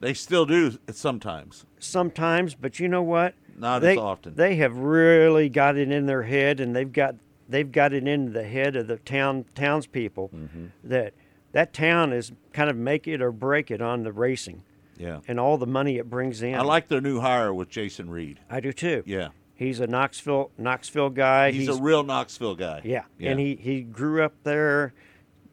[0.00, 1.64] They still do sometimes.
[1.78, 3.34] sometimes, but you know what?
[3.56, 4.34] Not they, as often.
[4.34, 7.14] They have really got it in their head, and they've got
[7.48, 10.66] they've got it into the head of the town townspeople Mm-hmm.
[10.84, 11.14] that
[11.56, 14.62] that town is kind of make it or break it on the racing.
[14.98, 15.20] Yeah.
[15.26, 16.54] And all the money it brings in.
[16.54, 18.40] I like their new hire with Jason Reed.
[18.50, 19.02] I do too.
[19.06, 19.28] Yeah.
[19.54, 21.52] He's a Knoxville Knoxville guy.
[21.52, 22.82] He's, a real Knoxville guy.
[22.84, 23.04] yeah.
[23.18, 23.30] yeah.
[23.30, 24.92] And he he grew up there,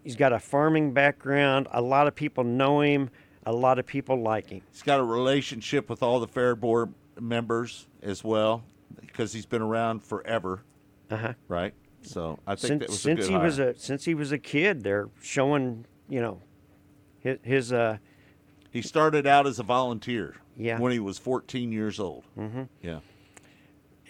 [0.04, 1.70] he's got a farming background.
[1.72, 3.10] A lot of people know him.
[3.46, 4.62] A lot of people like him.
[4.72, 8.64] He's got a relationship with all the fair board members as well
[9.00, 10.64] because he's been around forever.
[11.10, 11.34] Uh-huh.
[11.48, 11.74] Right.
[12.02, 13.44] So I think since, that was since good he hire.
[13.44, 16.42] was a since he was a kid, they're showing you know
[17.20, 17.98] his, his uh
[18.72, 20.36] he started out as a volunteer.
[20.58, 20.80] Yeah.
[20.80, 22.24] When he was 14 years old.
[22.38, 22.64] Mm-hmm.
[22.82, 23.00] Yeah.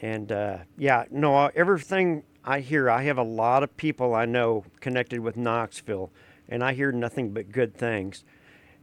[0.02, 2.90] and uh, yeah no uh, everything I hear.
[2.90, 6.12] I have a lot of people I know connected with Knoxville,
[6.50, 8.26] and I hear nothing but good things.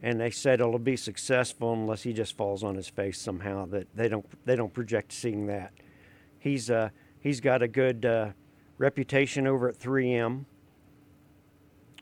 [0.02, 3.66] And they said it'll be successful unless he just falls on his face somehow.
[3.66, 5.72] That they don't they don't project seeing that.
[6.38, 6.88] He's uh
[7.18, 8.30] he's got a good uh,
[8.78, 10.46] reputation over at 3M.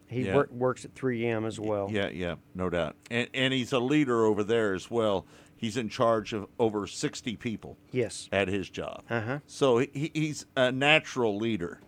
[0.09, 0.35] He Yeah.
[0.37, 1.89] work, works at 3M as well.
[1.91, 2.97] Yeah, yeah, no doubt.
[3.11, 5.27] And and he's a leader over there as well.
[5.57, 7.77] He's in charge of over 60 people.
[7.91, 8.29] Yes.
[8.33, 9.03] At his job.
[9.11, 9.41] Uh-huh.
[9.47, 11.81] So he, he's a natural leader.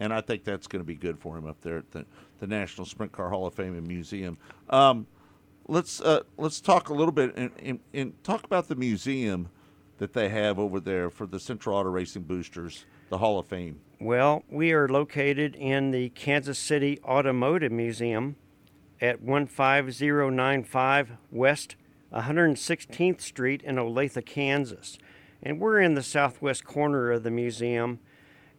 [0.00, 2.06] And I think that's going to be good for him up there at the,
[2.38, 4.38] the National Sprint Car Hall of Fame and Museum.
[4.70, 5.06] Um,
[5.68, 9.50] let's uh, let's talk a little bit and, and, and talk about the museum
[9.98, 13.78] that they have over there for the Central Auto Racing Boosters, the Hall of Fame.
[14.02, 18.36] Well, we are located in the Kansas City Automotive Museum
[18.98, 21.76] at 15095 West
[22.10, 24.96] 116th Street in Olathe, Kansas.
[25.42, 28.00] And we're in the southwest corner of the museum.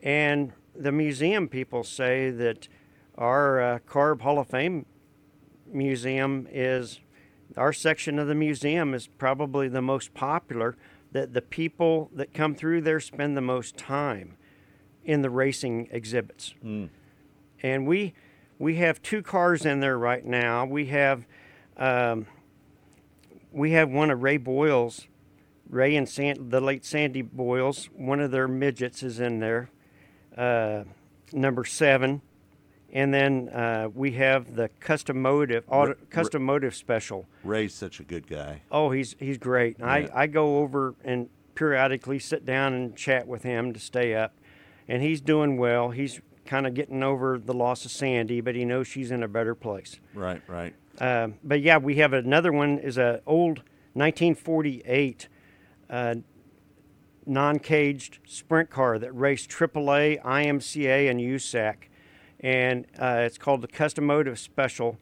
[0.03, 2.67] And the museum people say that
[3.15, 4.85] our uh, Carb Hall of Fame
[5.65, 6.99] museum is
[7.57, 10.77] our section of the museum is probably the most popular
[11.13, 14.37] that the people that come through there spend the most time
[15.05, 16.53] in the racing exhibits.
[17.63, 18.13] And we
[18.59, 20.65] we have two cars in there right now.
[20.65, 21.25] We have
[21.77, 22.27] um,
[23.51, 25.07] we have one of Ray Boyle's,
[25.69, 27.89] Ray and San, the late Sandy Boyles.
[27.95, 29.69] One of their midgets is in there,
[30.37, 30.83] uh,
[31.31, 32.21] number seven.
[32.93, 37.25] And then uh, we have the custom motive, auto, custom motive special.
[37.41, 38.63] Ray's such a good guy.
[38.69, 39.77] Oh, he's he's great.
[39.79, 39.85] Yeah.
[39.85, 44.33] I, I go over and periodically sit down and chat with him to stay up,
[44.91, 45.91] and he's doing well.
[45.91, 49.27] He's kind of getting over the loss of Sandy, but he knows she's in a
[49.27, 50.01] better place.
[50.13, 50.75] Right, right.
[50.99, 53.59] Um, but yeah, we have another one is a old
[53.93, 55.29] 1948
[55.89, 56.15] uh,
[57.25, 61.75] non-caged sprint car that raced AAA, IMCA, and USAC,
[62.41, 64.99] and uh, it's called the Custom Motive Special,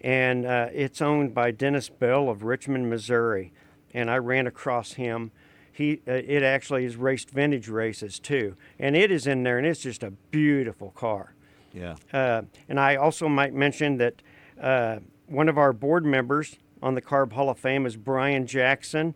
[0.00, 3.52] and uh, it's owned by Dennis Bell of Richmond, Missouri,
[3.94, 5.30] and I ran across him.
[5.78, 9.66] He, uh, it actually has raced vintage races too, and it is in there, and
[9.66, 11.34] it's just a beautiful car.
[11.72, 11.94] Yeah.
[12.12, 14.20] Uh, and I also might mention that
[14.60, 14.98] uh,
[15.28, 19.14] one of our board members on the Carb Hall of Fame is Brian Jackson,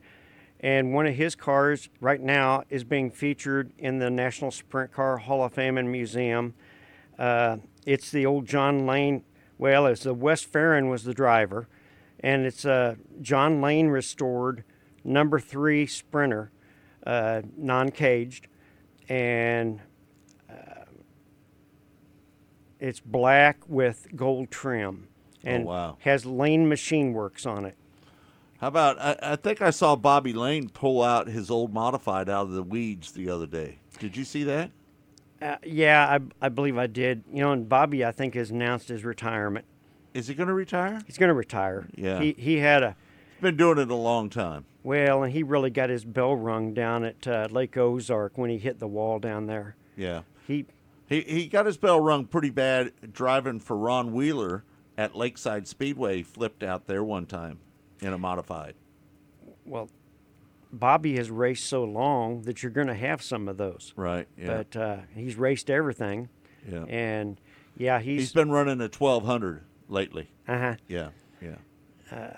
[0.61, 5.17] and one of his cars right now is being featured in the National Sprint Car
[5.19, 6.55] Hall of Fame and Museum.
[7.19, 7.57] Uh,
[7.87, 9.25] it's the old John Lane.
[9.59, 11.67] Well, it's the West Farron was the driver,
[12.21, 14.63] and it's a John Lane restored
[15.05, 16.51] number three Sprinter,
[17.07, 18.49] uh, non-caged,
[19.09, 19.81] and
[22.83, 25.07] it's black with gold trim
[25.45, 25.97] and wow.
[26.01, 27.77] has Lane Machine Works on it.
[28.61, 32.43] How about I, I think I saw Bobby Lane pull out his old modified out
[32.43, 33.79] of the weeds the other day.
[34.01, 34.73] Did you see that?
[35.41, 37.23] Uh, yeah, I, I believe I did.
[37.33, 39.65] You know, and Bobby, I think, has announced his retirement.
[40.13, 41.03] Is he going to retire?
[41.07, 41.87] He's going to retire.
[41.95, 42.21] Yeah.
[42.21, 42.97] He he had a
[43.43, 44.65] been doing it a long time.
[44.83, 48.59] well, and he really got his bell rung down at uh, Lake Ozark when he
[48.59, 49.77] hit the wall down there.
[49.97, 50.23] Yeah.
[50.47, 50.67] He
[51.09, 54.65] He he got his bell rung pretty bad driving for Ron Wheeler
[54.97, 56.19] at Lakeside Speedway.
[56.19, 57.59] He flipped out there one time
[58.01, 58.75] in a modified.
[59.65, 59.89] well,
[60.73, 63.93] Bobby has raced so long that you're going to have some of those.
[63.95, 64.27] Right.
[64.39, 64.47] Yeah.
[64.47, 66.31] But uh, he's raced everything.
[66.67, 66.85] Yeah.
[66.89, 67.39] And
[67.77, 70.31] yeah, he's, he's been running a 1200 lately.
[70.49, 70.75] Uh huh.
[70.89, 71.11] Yeah.
[71.43, 71.57] Yeah.
[72.11, 72.37] Uh,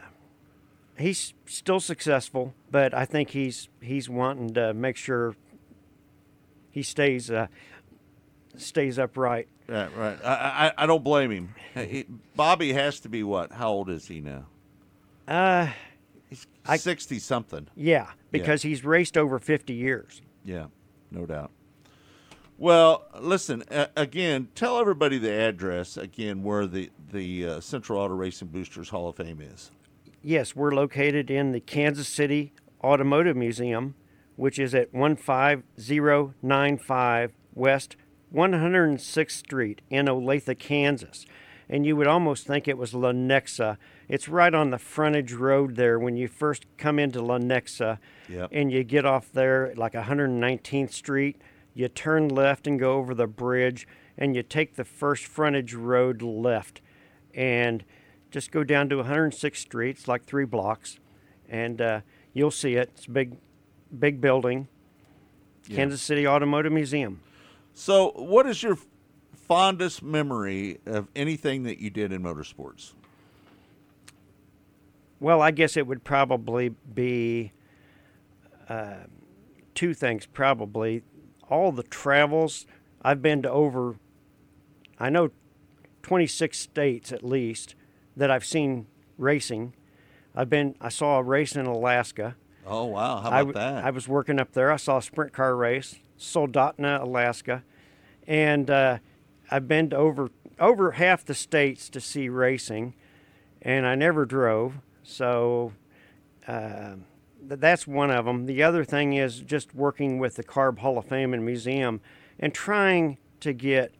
[0.99, 5.35] he's still successful, but I think he's he's wanting to make sure
[6.71, 7.47] he stays uh,
[8.57, 9.49] stays upright.
[9.67, 9.97] Right.
[9.97, 10.19] Right.
[10.25, 11.55] I I, I don't blame him.
[11.75, 12.07] He-
[12.37, 13.53] Bobby has to be what?
[13.53, 14.47] How old is he now?
[15.27, 15.69] Uh,
[16.29, 16.47] He's
[16.83, 17.69] sixty something.
[17.77, 20.21] yeah, because he's raced over fifty years.
[20.45, 20.67] Yeah,
[21.11, 21.51] no doubt.
[22.59, 24.49] Well, listen uh, again.
[24.55, 29.17] Tell everybody the address again where the the uh, Central Auto Racing Boosters Hall of
[29.17, 29.71] Fame is.
[30.27, 33.95] Yes, we're located in the Kansas City Automotive Museum,
[34.37, 37.97] which is at 15095 West
[38.35, 41.27] 106th Street in Olathe, Kansas.
[41.69, 43.77] And you would almost think it was Lenexa.
[44.09, 47.99] It's right on the frontage road there when you first come into Lenexa
[48.31, 48.49] Yep.
[48.51, 51.37] and you get off there like 119th Street.
[51.75, 53.87] You turn left and go over the bridge,
[54.17, 56.81] and you take the first frontage road left.
[57.35, 57.85] and
[58.35, 59.91] just go down to 106th Street.
[59.91, 60.99] It's like three blocks,
[61.49, 62.01] and uh,
[62.33, 62.91] you'll see it.
[62.97, 63.37] It's a big,
[63.97, 64.67] big building.
[65.69, 65.77] Yeah.
[65.77, 67.21] Kansas City Automotive Museum.
[67.75, 68.77] So, what is your
[69.47, 72.95] fondest memory of anything that you did in motorsports?
[75.21, 77.53] Well, I guess it would probably be
[78.69, 79.05] uh,
[79.77, 80.27] two things.
[80.27, 81.05] Probably
[81.49, 82.67] all the travels.
[83.01, 83.95] I've been to over,
[84.99, 85.31] I know,
[86.03, 87.77] 26 states at least
[88.17, 88.87] that I've seen
[89.19, 89.75] racing.
[90.35, 90.75] I've been.
[90.81, 92.37] I saw a race in Alaska.
[92.67, 93.21] Oh wow!
[93.21, 93.85] How I about w- that?
[93.85, 94.71] I was working up there.
[94.73, 97.63] I saw a sprint car race, Soldotna, Alaska,
[98.27, 98.99] and uh,
[99.51, 102.95] I've been to over over half the states to see racing,
[103.63, 104.75] and I never drove.
[105.03, 105.73] So
[106.49, 106.95] uh,
[107.49, 108.47] th- that's one of them.
[108.47, 112.01] The other thing is just working with the Carb Hall of Fame and Museum,
[112.41, 113.93] and trying to get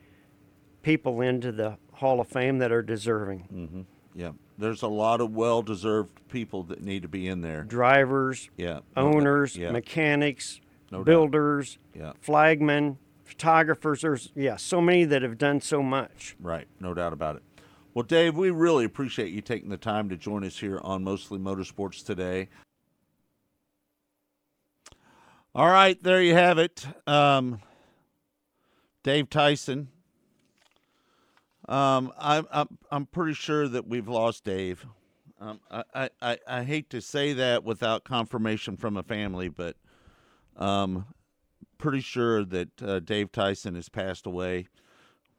[0.83, 3.41] people into the Hall of Fame that are deserving.
[3.41, 3.83] hmm
[4.15, 7.65] Yeah, there's a lot of well-deserved people that need to be in there.
[7.65, 9.73] Drivers, Yeah, owners, Yeah.
[9.73, 10.61] mechanics,
[10.91, 11.07] No doubt.
[11.07, 12.13] builders, Yeah.
[12.25, 14.03] flagmen, photographers.
[14.03, 16.37] There's yeah, so many that have done so much.
[16.41, 17.43] Right, no doubt about it.
[17.93, 21.39] Well, Dave, we really appreciate you taking the time to join us here on Mostly
[21.39, 22.49] Motorsports today.
[25.55, 26.87] All right, there you have it.
[27.07, 27.61] Um,
[29.05, 29.89] Dave Tyson.
[31.69, 34.87] Um, I'm, I'm I'm pretty sure that we've lost Dave.
[35.41, 39.77] Um, I, I, I, hate to say that without confirmation from a family, but
[40.57, 41.07] um,
[41.77, 44.69] pretty sure that uh, Dave Tyson has passed away.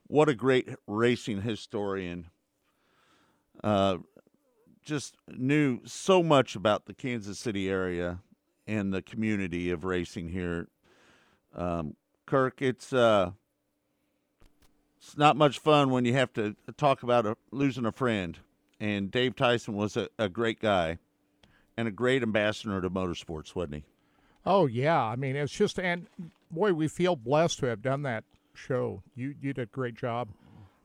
[0.07, 2.27] What a great racing historian.
[3.64, 3.97] Uh,
[4.84, 8.19] just knew so much about the Kansas City area
[8.68, 10.68] and the community of racing here.
[11.56, 11.95] Um,
[12.26, 13.31] Kirk, it's uh,
[15.06, 18.40] it's not much fun when you have to talk about a, losing a friend.
[18.80, 20.98] And Dave Tyson was a, a great guy
[21.77, 23.84] and a great ambassador to motorsports, wasn't he?
[24.45, 26.07] Oh yeah, I mean it's just and
[26.52, 28.23] boy, we feel blessed to have done that
[28.53, 29.02] show.
[29.15, 30.30] You you did a great job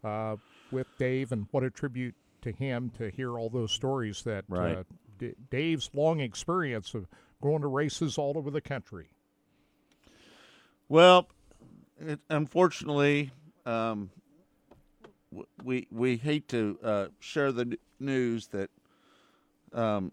[0.05, 0.37] uh,
[0.71, 4.77] with Dave, and what a tribute to him to hear all those stories that Right.
[4.79, 4.83] uh,
[5.19, 7.07] D- Dave's long experience of
[7.43, 9.09] going to races all over the country.
[10.89, 11.29] Well,
[11.99, 13.31] it, unfortunately,
[13.67, 14.11] um,
[15.63, 18.71] we we hate to uh, share the news that,
[19.73, 20.13] um,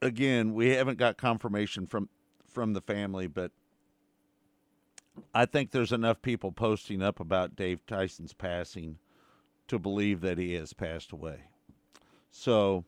[0.00, 2.08] again, we haven't got confirmation from
[2.48, 3.52] from the family, but
[5.34, 8.98] I think there's enough people posting up about Dave Tyson's passing
[9.68, 11.44] to believe that he has passed away.
[12.30, 12.84] So.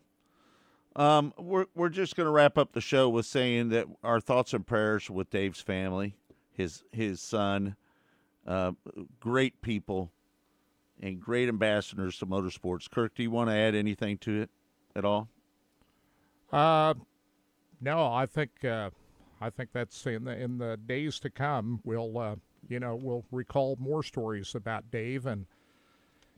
[0.97, 4.55] Um, we're we're just going to wrap up the show with saying that our thoughts
[4.55, 6.15] and prayers with Dave's family,
[6.53, 7.75] his his son,
[8.47, 8.73] uh,
[9.21, 10.11] great people,
[11.01, 12.91] and great ambassadors to motorsports.
[12.91, 14.51] Kirk, do you want to add anything to it
[14.95, 15.29] at all?
[16.53, 16.95] Uh,
[17.81, 18.91] no, I think uh,
[19.41, 21.81] I think that's in the in the days to come.
[21.85, 22.37] We'll uh,
[22.69, 25.47] you know we'll recall more stories about Dave, and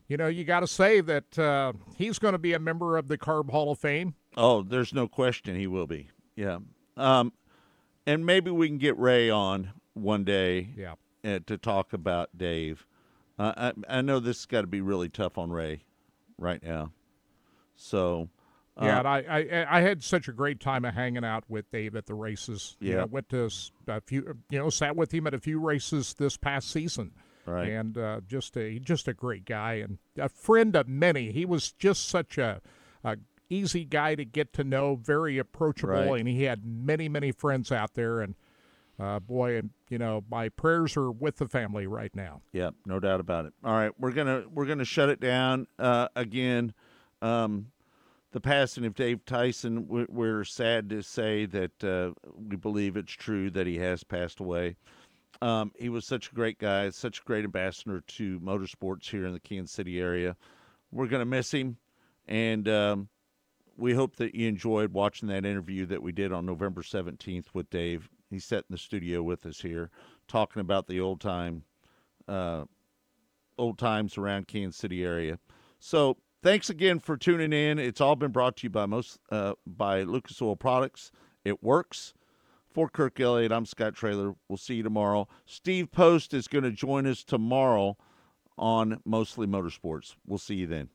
[0.07, 3.07] you know you got to say that uh, he's going to be a member of
[3.07, 4.15] the Carb Hall of Fame.
[4.35, 6.09] Oh, there's no question he will be.
[6.35, 6.59] Yeah.
[6.95, 7.33] Um,
[8.05, 10.69] and maybe we can get Ray on one day.
[10.75, 10.93] Yeah.
[11.23, 12.85] Uh, to talk about Dave.
[13.39, 15.83] Uh, I I know this has got to be really tough on Ray,
[16.37, 16.91] right now.
[17.75, 18.29] So.
[18.79, 19.17] uh, Yeah, and I,
[19.67, 22.77] I I had such a great time of hanging out with Dave at the races.
[22.79, 22.97] You Yeah.
[22.99, 23.49] know, went to
[23.87, 27.11] a few, you know, sat with him at a few races this past season.
[27.45, 27.69] Right.
[27.69, 31.31] And uh, just a just a great guy and a friend of many.
[31.31, 32.61] He was just such a,
[33.03, 33.17] a
[33.49, 36.19] easy guy to get to know, very approachable, Right.
[36.19, 38.19] and he had many many friends out there.
[38.21, 38.35] And
[38.99, 42.41] uh, boy, and you know, my prayers are with the family right now.
[42.53, 43.53] Yep, no doubt about it.
[43.63, 46.73] All right, we're gonna we're gonna shut it down uh, again.
[47.21, 47.67] Um,
[48.31, 49.87] the passing of Dave Tyson.
[49.87, 52.11] We're, sad to say that uh,
[52.49, 54.75] we believe it's true that he has passed away.
[55.41, 59.33] Um, he was such a great guy, such a great ambassador to motorsports here in
[59.33, 60.35] the Kansas City area.
[60.91, 61.77] We're gonna miss him,
[62.27, 63.09] and um,
[63.77, 67.69] we hope that you enjoyed watching that interview that we did on November seventeenth with
[67.69, 68.09] Dave.
[68.29, 69.89] He sat in the studio with us here,
[70.27, 71.63] talking about the old time
[72.27, 72.65] uh,
[73.57, 75.39] old times around Kansas City area.
[75.79, 77.79] So thanks again for tuning in.
[77.79, 81.11] It's all been brought to you by most uh, by Lucas Oil Products.
[81.45, 82.13] It works.
[82.69, 84.35] For Kirk Elliott, I'm Scott Traylor.
[84.47, 85.27] We'll see you tomorrow.
[85.47, 87.97] Steve Post is going to join us tomorrow
[88.55, 90.15] on Mostly Motorsports.
[90.27, 90.89] We'll see you then.